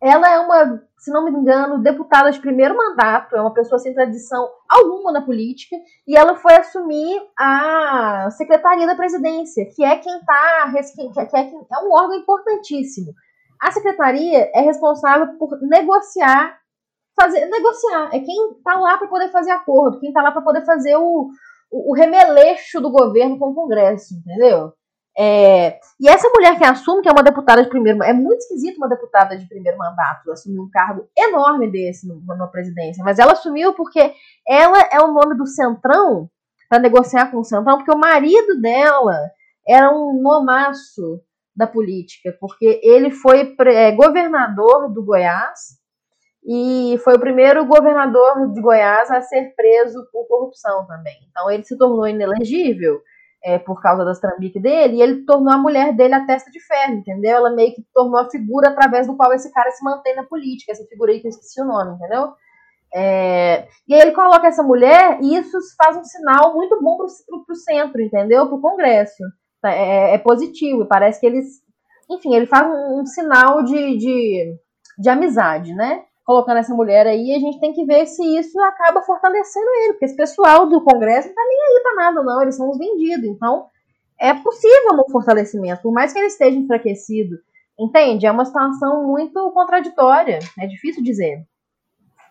ela 0.00 0.30
é 0.30 0.38
uma, 0.38 0.82
se 0.96 1.10
não 1.10 1.24
me 1.24 1.30
engano, 1.30 1.82
deputada 1.82 2.30
de 2.30 2.40
primeiro 2.40 2.76
mandato, 2.76 3.34
é 3.34 3.40
uma 3.40 3.52
pessoa 3.52 3.78
sem 3.78 3.92
tradição 3.92 4.48
alguma 4.68 5.10
na 5.12 5.22
política, 5.22 5.76
e 6.06 6.16
ela 6.16 6.36
foi 6.36 6.54
assumir 6.54 7.20
a 7.38 8.28
secretaria 8.30 8.86
da 8.86 8.94
presidência, 8.94 9.66
que 9.74 9.84
é 9.84 9.96
quem 9.96 10.18
está, 10.18 10.72
que 10.72 11.36
é, 11.36 11.40
é 11.40 11.84
um 11.84 11.92
órgão 11.92 12.14
importantíssimo. 12.14 13.12
A 13.60 13.72
secretaria 13.72 14.50
é 14.54 14.60
responsável 14.60 15.36
por 15.36 15.60
negociar, 15.62 16.56
fazer 17.20 17.46
negociar, 17.46 18.10
é 18.14 18.20
quem 18.20 18.52
está 18.52 18.78
lá 18.78 18.96
para 18.98 19.08
poder 19.08 19.30
fazer 19.30 19.50
acordo, 19.50 19.98
quem 19.98 20.10
está 20.10 20.22
lá 20.22 20.30
para 20.30 20.42
poder 20.42 20.64
fazer 20.64 20.94
o, 20.96 21.28
o, 21.72 21.90
o 21.90 21.94
remeleixo 21.94 22.80
do 22.80 22.92
governo 22.92 23.36
com 23.36 23.50
o 23.50 23.54
Congresso, 23.54 24.14
entendeu? 24.14 24.72
É, 25.20 25.80
e 25.98 26.08
essa 26.08 26.28
mulher 26.28 26.56
que 26.56 26.64
assume, 26.64 27.02
que 27.02 27.08
é 27.08 27.12
uma 27.12 27.24
deputada 27.24 27.60
de 27.60 27.68
primeiro 27.68 28.00
é 28.04 28.12
muito 28.12 28.38
esquisito 28.38 28.76
uma 28.76 28.88
deputada 28.88 29.36
de 29.36 29.48
primeiro 29.48 29.76
mandato 29.76 30.30
assumir 30.30 30.60
um 30.60 30.70
cargo 30.70 31.08
enorme 31.18 31.68
desse 31.68 32.06
na 32.24 32.46
presidência, 32.46 33.02
mas 33.02 33.18
ela 33.18 33.32
assumiu 33.32 33.74
porque 33.74 34.14
ela 34.46 34.78
é 34.92 35.00
o 35.00 35.12
nome 35.12 35.36
do 35.36 35.44
Centrão 35.44 36.30
para 36.68 36.78
negociar 36.78 37.32
com 37.32 37.38
o 37.38 37.44
Centrão, 37.44 37.78
porque 37.78 37.90
o 37.90 37.98
marido 37.98 38.60
dela 38.60 39.18
era 39.66 39.90
um 39.90 40.22
nomaço 40.22 41.20
da 41.56 41.66
política, 41.66 42.36
porque 42.38 42.80
ele 42.80 43.10
foi 43.10 43.56
é, 43.66 43.90
governador 43.90 44.88
do 44.92 45.04
Goiás 45.04 45.78
e 46.46 46.96
foi 47.02 47.14
o 47.14 47.20
primeiro 47.20 47.66
governador 47.66 48.52
de 48.52 48.60
Goiás 48.60 49.10
a 49.10 49.20
ser 49.20 49.52
preso 49.56 50.06
por 50.12 50.28
corrupção 50.28 50.86
também. 50.86 51.16
Então 51.28 51.50
ele 51.50 51.64
se 51.64 51.76
tornou 51.76 52.06
inelegível 52.06 53.00
é, 53.44 53.58
por 53.58 53.80
causa 53.80 54.04
das 54.04 54.18
trambiques 54.18 54.60
dele, 54.60 54.96
e 54.96 55.02
ele 55.02 55.24
tornou 55.24 55.52
a 55.52 55.58
mulher 55.58 55.94
dele 55.94 56.14
a 56.14 56.26
testa 56.26 56.50
de 56.50 56.60
ferro, 56.60 56.94
entendeu? 56.94 57.36
Ela 57.36 57.50
meio 57.50 57.74
que 57.74 57.84
tornou 57.94 58.20
a 58.20 58.30
figura 58.30 58.70
através 58.70 59.06
do 59.06 59.16
qual 59.16 59.32
esse 59.32 59.52
cara 59.52 59.70
se 59.70 59.84
mantém 59.84 60.14
na 60.14 60.24
política, 60.24 60.72
essa 60.72 60.84
figura 60.86 61.12
aí 61.12 61.20
que 61.20 61.26
eu 61.26 61.30
esqueci 61.30 61.60
o 61.60 61.64
nome, 61.64 61.94
entendeu? 61.94 62.32
É, 62.94 63.68
e 63.86 63.94
aí 63.94 64.00
ele 64.00 64.12
coloca 64.12 64.46
essa 64.46 64.62
mulher 64.62 65.18
e 65.20 65.36
isso 65.36 65.58
faz 65.76 65.96
um 65.96 66.04
sinal 66.04 66.54
muito 66.54 66.80
bom 66.82 66.96
para 66.96 67.52
o 67.52 67.56
centro, 67.56 68.00
entendeu? 68.00 68.46
Para 68.46 68.56
o 68.56 68.60
Congresso. 68.60 69.22
É, 69.64 70.14
é, 70.14 70.18
positivo, 70.18 70.86
parece 70.86 71.20
que 71.20 71.26
eles. 71.26 71.46
Enfim, 72.08 72.34
ele 72.34 72.46
faz 72.46 72.66
um, 72.66 73.00
um 73.00 73.06
sinal 73.06 73.62
de, 73.62 73.96
de, 73.98 74.56
de, 74.98 75.08
amizade, 75.08 75.74
né? 75.74 76.04
Colocando 76.28 76.58
essa 76.58 76.74
mulher 76.74 77.06
aí, 77.06 77.34
a 77.34 77.38
gente 77.38 77.58
tem 77.58 77.72
que 77.72 77.86
ver 77.86 78.04
se 78.04 78.22
isso 78.36 78.60
acaba 78.60 79.00
fortalecendo 79.00 79.66
ele, 79.80 79.94
porque 79.94 80.04
esse 80.04 80.14
pessoal 80.14 80.68
do 80.68 80.84
Congresso 80.84 81.28
não 81.28 81.34
tá 81.34 81.42
nem 81.48 81.58
aí 81.58 81.82
para 81.82 81.94
nada, 81.94 82.22
não, 82.22 82.42
eles 82.42 82.54
são 82.54 82.68
os 82.68 82.76
vendidos. 82.76 83.24
Então, 83.24 83.68
é 84.20 84.34
possível 84.34 84.92
um 84.92 85.10
fortalecimento, 85.10 85.80
por 85.80 85.90
mais 85.90 86.12
que 86.12 86.18
ele 86.18 86.26
esteja 86.26 86.58
enfraquecido. 86.58 87.38
Entende? 87.80 88.26
É 88.26 88.30
uma 88.30 88.44
situação 88.44 89.06
muito 89.06 89.50
contraditória, 89.52 90.40
é 90.58 90.66
difícil 90.66 91.02
dizer. 91.02 91.46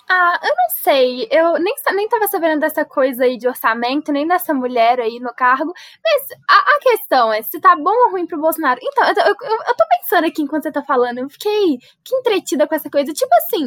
Ah, 0.10 0.40
eu 0.42 0.50
não 0.50 0.70
sei. 0.82 1.28
Eu 1.30 1.60
nem, 1.60 1.74
nem 1.94 2.08
tava 2.08 2.28
sabendo 2.28 2.62
dessa 2.62 2.86
coisa 2.86 3.26
aí 3.26 3.38
de 3.38 3.46
orçamento, 3.46 4.10
nem 4.12 4.26
dessa 4.26 4.54
mulher 4.54 5.02
aí 5.02 5.20
no 5.20 5.34
cargo. 5.34 5.74
Mas 6.02 6.40
a, 6.50 6.76
a 6.76 6.80
questão 6.80 7.34
é 7.34 7.42
se 7.42 7.60
tá 7.60 7.76
bom 7.76 7.92
ou 7.92 8.12
ruim 8.12 8.26
pro 8.26 8.40
Bolsonaro. 8.40 8.80
Então, 8.82 9.04
eu, 9.06 9.14
eu, 9.16 9.58
eu, 9.68 9.76
tô 9.76 9.84
pensando 9.90 10.26
aqui 10.26 10.42
enquanto 10.42 10.64
você 10.64 10.72
tá 10.72 10.82
falando. 10.82 11.18
Eu 11.18 11.30
fiquei 11.30 11.78
que 12.06 12.16
entretida 12.16 12.66
com 12.66 12.76
essa 12.76 12.90
coisa. 12.90 13.12
Tipo 13.12 13.34
assim, 13.36 13.64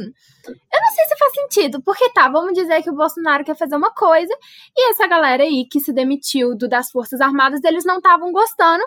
eu 0.47 0.81
não 0.81 0.95
sei 0.95 1.05
se 1.07 1.19
faz 1.19 1.33
sentido. 1.35 1.83
Porque 1.83 2.09
tá, 2.11 2.29
vamos 2.31 2.55
dizer 2.55 2.83
que 2.83 2.91
o 2.91 2.97
Bolsonaro 2.97 3.45
quer 3.45 3.57
fazer 3.57 3.77
uma 3.77 3.93
coisa. 3.93 4.33
E 4.75 4.91
essa 4.91 5.07
galera 5.07 5.43
aí 5.43 5.67
que 5.71 5.79
se 5.79 5.93
demitiu 5.93 6.57
do, 6.57 6.67
das 6.67 6.91
Forças 6.91 7.21
Armadas, 7.21 7.63
eles 7.65 7.85
não 7.85 7.99
estavam 7.99 8.33
gostando. 8.33 8.83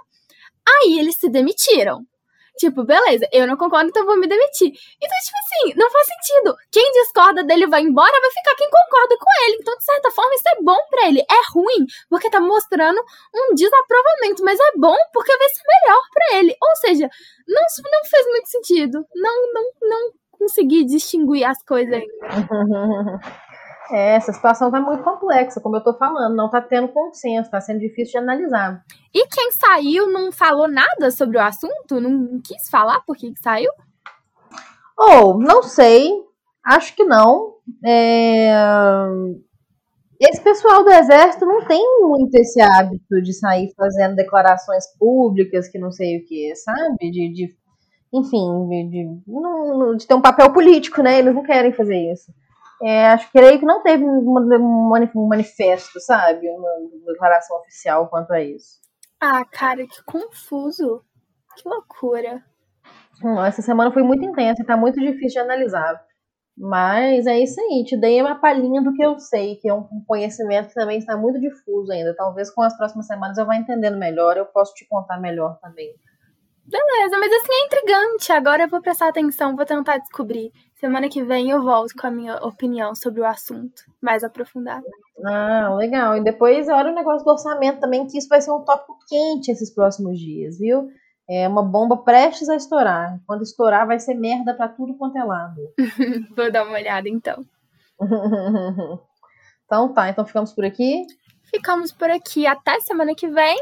Aí 0.68 0.98
eles 0.98 1.18
se 1.18 1.30
demitiram. 1.30 2.04
Tipo, 2.58 2.84
beleza, 2.84 3.28
eu 3.32 3.48
não 3.48 3.58
concordo, 3.58 3.90
então 3.90 4.06
vou 4.06 4.18
me 4.18 4.28
demitir. 4.28 4.68
Então, 4.68 5.18
tipo 5.24 5.38
assim, 5.40 5.74
não 5.76 5.90
faz 5.90 6.08
sentido. 6.08 6.56
Quem 6.72 6.92
discorda 6.92 7.44
dele 7.44 7.68
vai 7.68 7.82
embora, 7.82 8.22
vai 8.22 8.30
ficar 8.30 8.56
quem 8.56 8.70
concorda 8.70 9.18
com 9.18 9.46
ele. 9.46 9.58
Então, 9.60 9.76
de 9.76 9.84
certa 9.84 10.12
forma, 10.12 10.36
isso 10.36 10.50
é 10.50 10.62
bom 10.62 10.78
para 10.90 11.08
ele. 11.08 11.22
É 11.22 11.52
ruim, 11.54 11.86
porque 12.10 12.30
tá 12.30 12.40
mostrando 12.40 13.02
um 13.34 13.56
desaprovamento, 13.56 14.44
mas 14.44 14.60
é 14.60 14.72
bom 14.78 14.96
porque 15.12 15.36
vai 15.36 15.50
ser 15.50 15.64
melhor 15.68 16.02
para 16.14 16.38
ele. 16.38 16.56
Ou 16.62 16.76
seja, 16.78 17.10
não, 17.48 17.64
não 17.92 18.06
fez 18.06 18.26
muito 18.28 18.48
sentido. 18.50 19.06
Não, 19.16 19.54
não, 19.54 19.64
não 19.82 20.12
consegui 20.32 20.86
distinguir 20.86 21.46
as 21.46 21.64
coisas 21.64 21.94
ainda. 21.94 22.14
É, 23.92 24.16
essa 24.16 24.32
situação 24.32 24.72
tá 24.72 24.80
muito 24.80 25.04
complexa, 25.04 25.60
como 25.60 25.76
eu 25.76 25.84
tô 25.84 25.94
falando, 25.94 26.36
não 26.36 26.50
tá 26.50 26.62
tendo 26.62 26.88
consenso, 26.88 27.52
tá 27.52 27.60
sendo 27.60 27.80
difícil 27.80 28.14
de 28.14 28.18
analisar. 28.18 28.84
E 29.14 29.28
quem 29.28 29.52
saiu 29.52 30.12
não 30.12 30.32
falou 30.32 30.68
nada 30.68 31.12
sobre 31.12 31.38
o 31.38 31.42
assunto? 31.42 32.00
Não 32.00 32.42
quis 32.42 32.70
falar 32.70 33.02
por 33.02 33.16
que 33.16 33.34
saiu? 33.42 33.72
Ou, 34.98 35.36
oh, 35.36 35.38
não 35.38 35.64
sei, 35.64 36.12
acho 36.66 36.96
que 36.96 37.04
não. 37.04 37.56
É... 37.86 38.54
Esse 40.20 40.42
pessoal 40.42 40.84
do 40.86 40.92
exército 40.92 41.46
não 41.46 41.66
tem 41.66 41.84
muito 42.00 42.34
esse 42.36 42.62
hábito 42.62 43.22
de 43.22 43.34
sair 43.34 43.74
fazendo 43.76 44.16
declarações 44.16 44.86
públicas 44.98 45.68
que 45.68 45.78
não 45.78 45.92
sei 45.92 46.20
o 46.20 46.26
que, 46.26 46.56
sabe? 46.56 47.12
De, 47.12 47.34
de 47.34 47.56
enfim, 48.14 48.70
de, 48.70 48.90
de, 48.90 49.98
de 49.98 50.08
ter 50.08 50.14
um 50.14 50.22
papel 50.22 50.54
político, 50.54 51.02
né? 51.02 51.20
Eles 51.20 51.34
não 51.34 51.44
querem 51.44 51.74
fazer 51.74 51.98
isso. 52.14 52.32
É, 52.82 53.08
acho 53.08 53.32
que 53.32 53.40
creio 53.40 53.60
que 53.60 53.66
não 53.66 53.82
teve 53.82 54.04
um 54.04 55.28
manifesto, 55.28 56.00
sabe? 56.00 56.50
Uma 56.50 56.70
declaração 57.06 57.58
oficial 57.60 58.08
quanto 58.10 58.32
a 58.32 58.42
isso. 58.42 58.82
Ah, 59.20 59.46
cara, 59.46 59.86
que 59.88 60.04
confuso. 60.04 61.02
Que 61.56 61.68
loucura. 61.68 62.44
Hum, 63.24 63.42
essa 63.44 63.62
semana 63.62 63.92
foi 63.92 64.04
muito 64.04 64.26
intensa 64.26 64.62
e 64.62 64.66
tá 64.66 64.76
muito 64.76 65.00
difícil 65.00 65.30
de 65.30 65.40
analisar. 65.40 66.04
Mas 66.58 67.26
é 67.26 67.40
isso 67.40 67.60
aí, 67.60 67.84
te 67.84 67.98
dei 67.98 68.22
uma 68.22 68.40
palhinha 68.40 68.82
do 68.82 68.94
que 68.94 69.04
eu 69.04 69.18
sei, 69.18 69.56
que 69.56 69.68
é 69.68 69.74
um 69.74 69.88
conhecimento 70.06 70.68
que 70.68 70.76
também 70.76 71.00
está 71.00 71.18
muito 71.18 71.40
difuso 71.40 71.92
ainda. 71.92 72.16
Talvez 72.16 72.52
com 72.52 72.62
as 72.62 72.76
próximas 72.78 73.08
semanas 73.08 73.38
eu 73.38 73.46
vá 73.46 73.56
entendendo 73.56 73.98
melhor, 73.98 74.38
eu 74.38 74.46
posso 74.46 74.74
te 74.76 74.88
contar 74.88 75.20
melhor 75.20 75.58
também. 75.60 75.96
Beleza, 76.66 77.18
mas 77.20 77.32
assim 77.34 77.52
é 77.52 77.66
intrigante. 77.66 78.32
Agora 78.32 78.64
eu 78.64 78.70
vou 78.70 78.82
prestar 78.82 79.10
atenção, 79.10 79.56
vou 79.56 79.66
tentar 79.66 79.98
descobrir. 79.98 80.52
Semana 80.84 81.08
que 81.08 81.24
vem 81.24 81.50
eu 81.50 81.64
volto 81.64 81.94
com 81.98 82.08
a 82.08 82.12
minha 82.12 82.36
opinião 82.46 82.94
sobre 82.94 83.22
o 83.22 83.26
assunto, 83.26 83.84
mais 84.02 84.22
aprofundada. 84.22 84.86
Ah, 85.26 85.74
legal. 85.78 86.18
E 86.18 86.22
depois 86.22 86.68
olha 86.68 86.92
o 86.92 86.94
negócio 86.94 87.24
do 87.24 87.32
orçamento 87.32 87.80
também, 87.80 88.06
que 88.06 88.18
isso 88.18 88.28
vai 88.28 88.42
ser 88.42 88.52
um 88.52 88.66
tópico 88.66 89.00
quente 89.08 89.50
esses 89.50 89.74
próximos 89.74 90.20
dias, 90.20 90.60
viu? 90.60 90.90
É 91.30 91.48
uma 91.48 91.64
bomba 91.64 91.96
prestes 91.96 92.50
a 92.50 92.58
estourar. 92.58 93.18
Quando 93.26 93.44
estourar, 93.44 93.88
vai 93.88 93.98
ser 93.98 94.14
merda 94.16 94.54
pra 94.54 94.68
tudo 94.68 94.98
quanto 94.98 95.18
é 95.18 95.24
lado. 95.24 95.62
Vou 96.36 96.52
dar 96.52 96.66
uma 96.66 96.74
olhada 96.74 97.08
então. 97.08 97.46
então 99.66 99.94
tá, 99.94 100.10
então 100.10 100.26
ficamos 100.26 100.52
por 100.52 100.66
aqui. 100.66 101.08
Ficamos 101.46 101.94
por 101.94 102.10
aqui. 102.10 102.46
Até 102.46 102.82
semana 102.82 103.16
que 103.16 103.30
vem. 103.30 103.58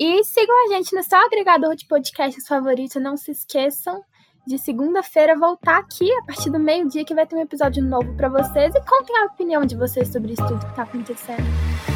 E 0.00 0.24
sigam 0.24 0.66
a 0.66 0.74
gente 0.74 0.96
no 0.96 1.04
seu 1.04 1.18
agregador 1.20 1.76
de 1.76 1.86
podcasts 1.86 2.44
favorito. 2.48 2.98
Não 2.98 3.16
se 3.16 3.30
esqueçam 3.30 4.02
de 4.46 4.58
segunda-feira 4.58 5.38
voltar 5.38 5.78
aqui 5.78 6.10
a 6.12 6.22
partir 6.24 6.50
do 6.50 6.58
meio-dia 6.58 7.04
que 7.04 7.14
vai 7.14 7.26
ter 7.26 7.36
um 7.36 7.40
episódio 7.40 7.82
novo 7.82 8.14
para 8.14 8.28
vocês 8.28 8.74
e 8.74 8.80
contem 8.80 9.16
a 9.16 9.26
opinião 9.26 9.64
de 9.64 9.76
vocês 9.76 10.08
sobre 10.08 10.32
isso 10.32 10.46
tudo 10.46 10.66
que 10.66 10.74
tá 10.74 10.82
acontecendo. 10.82 11.93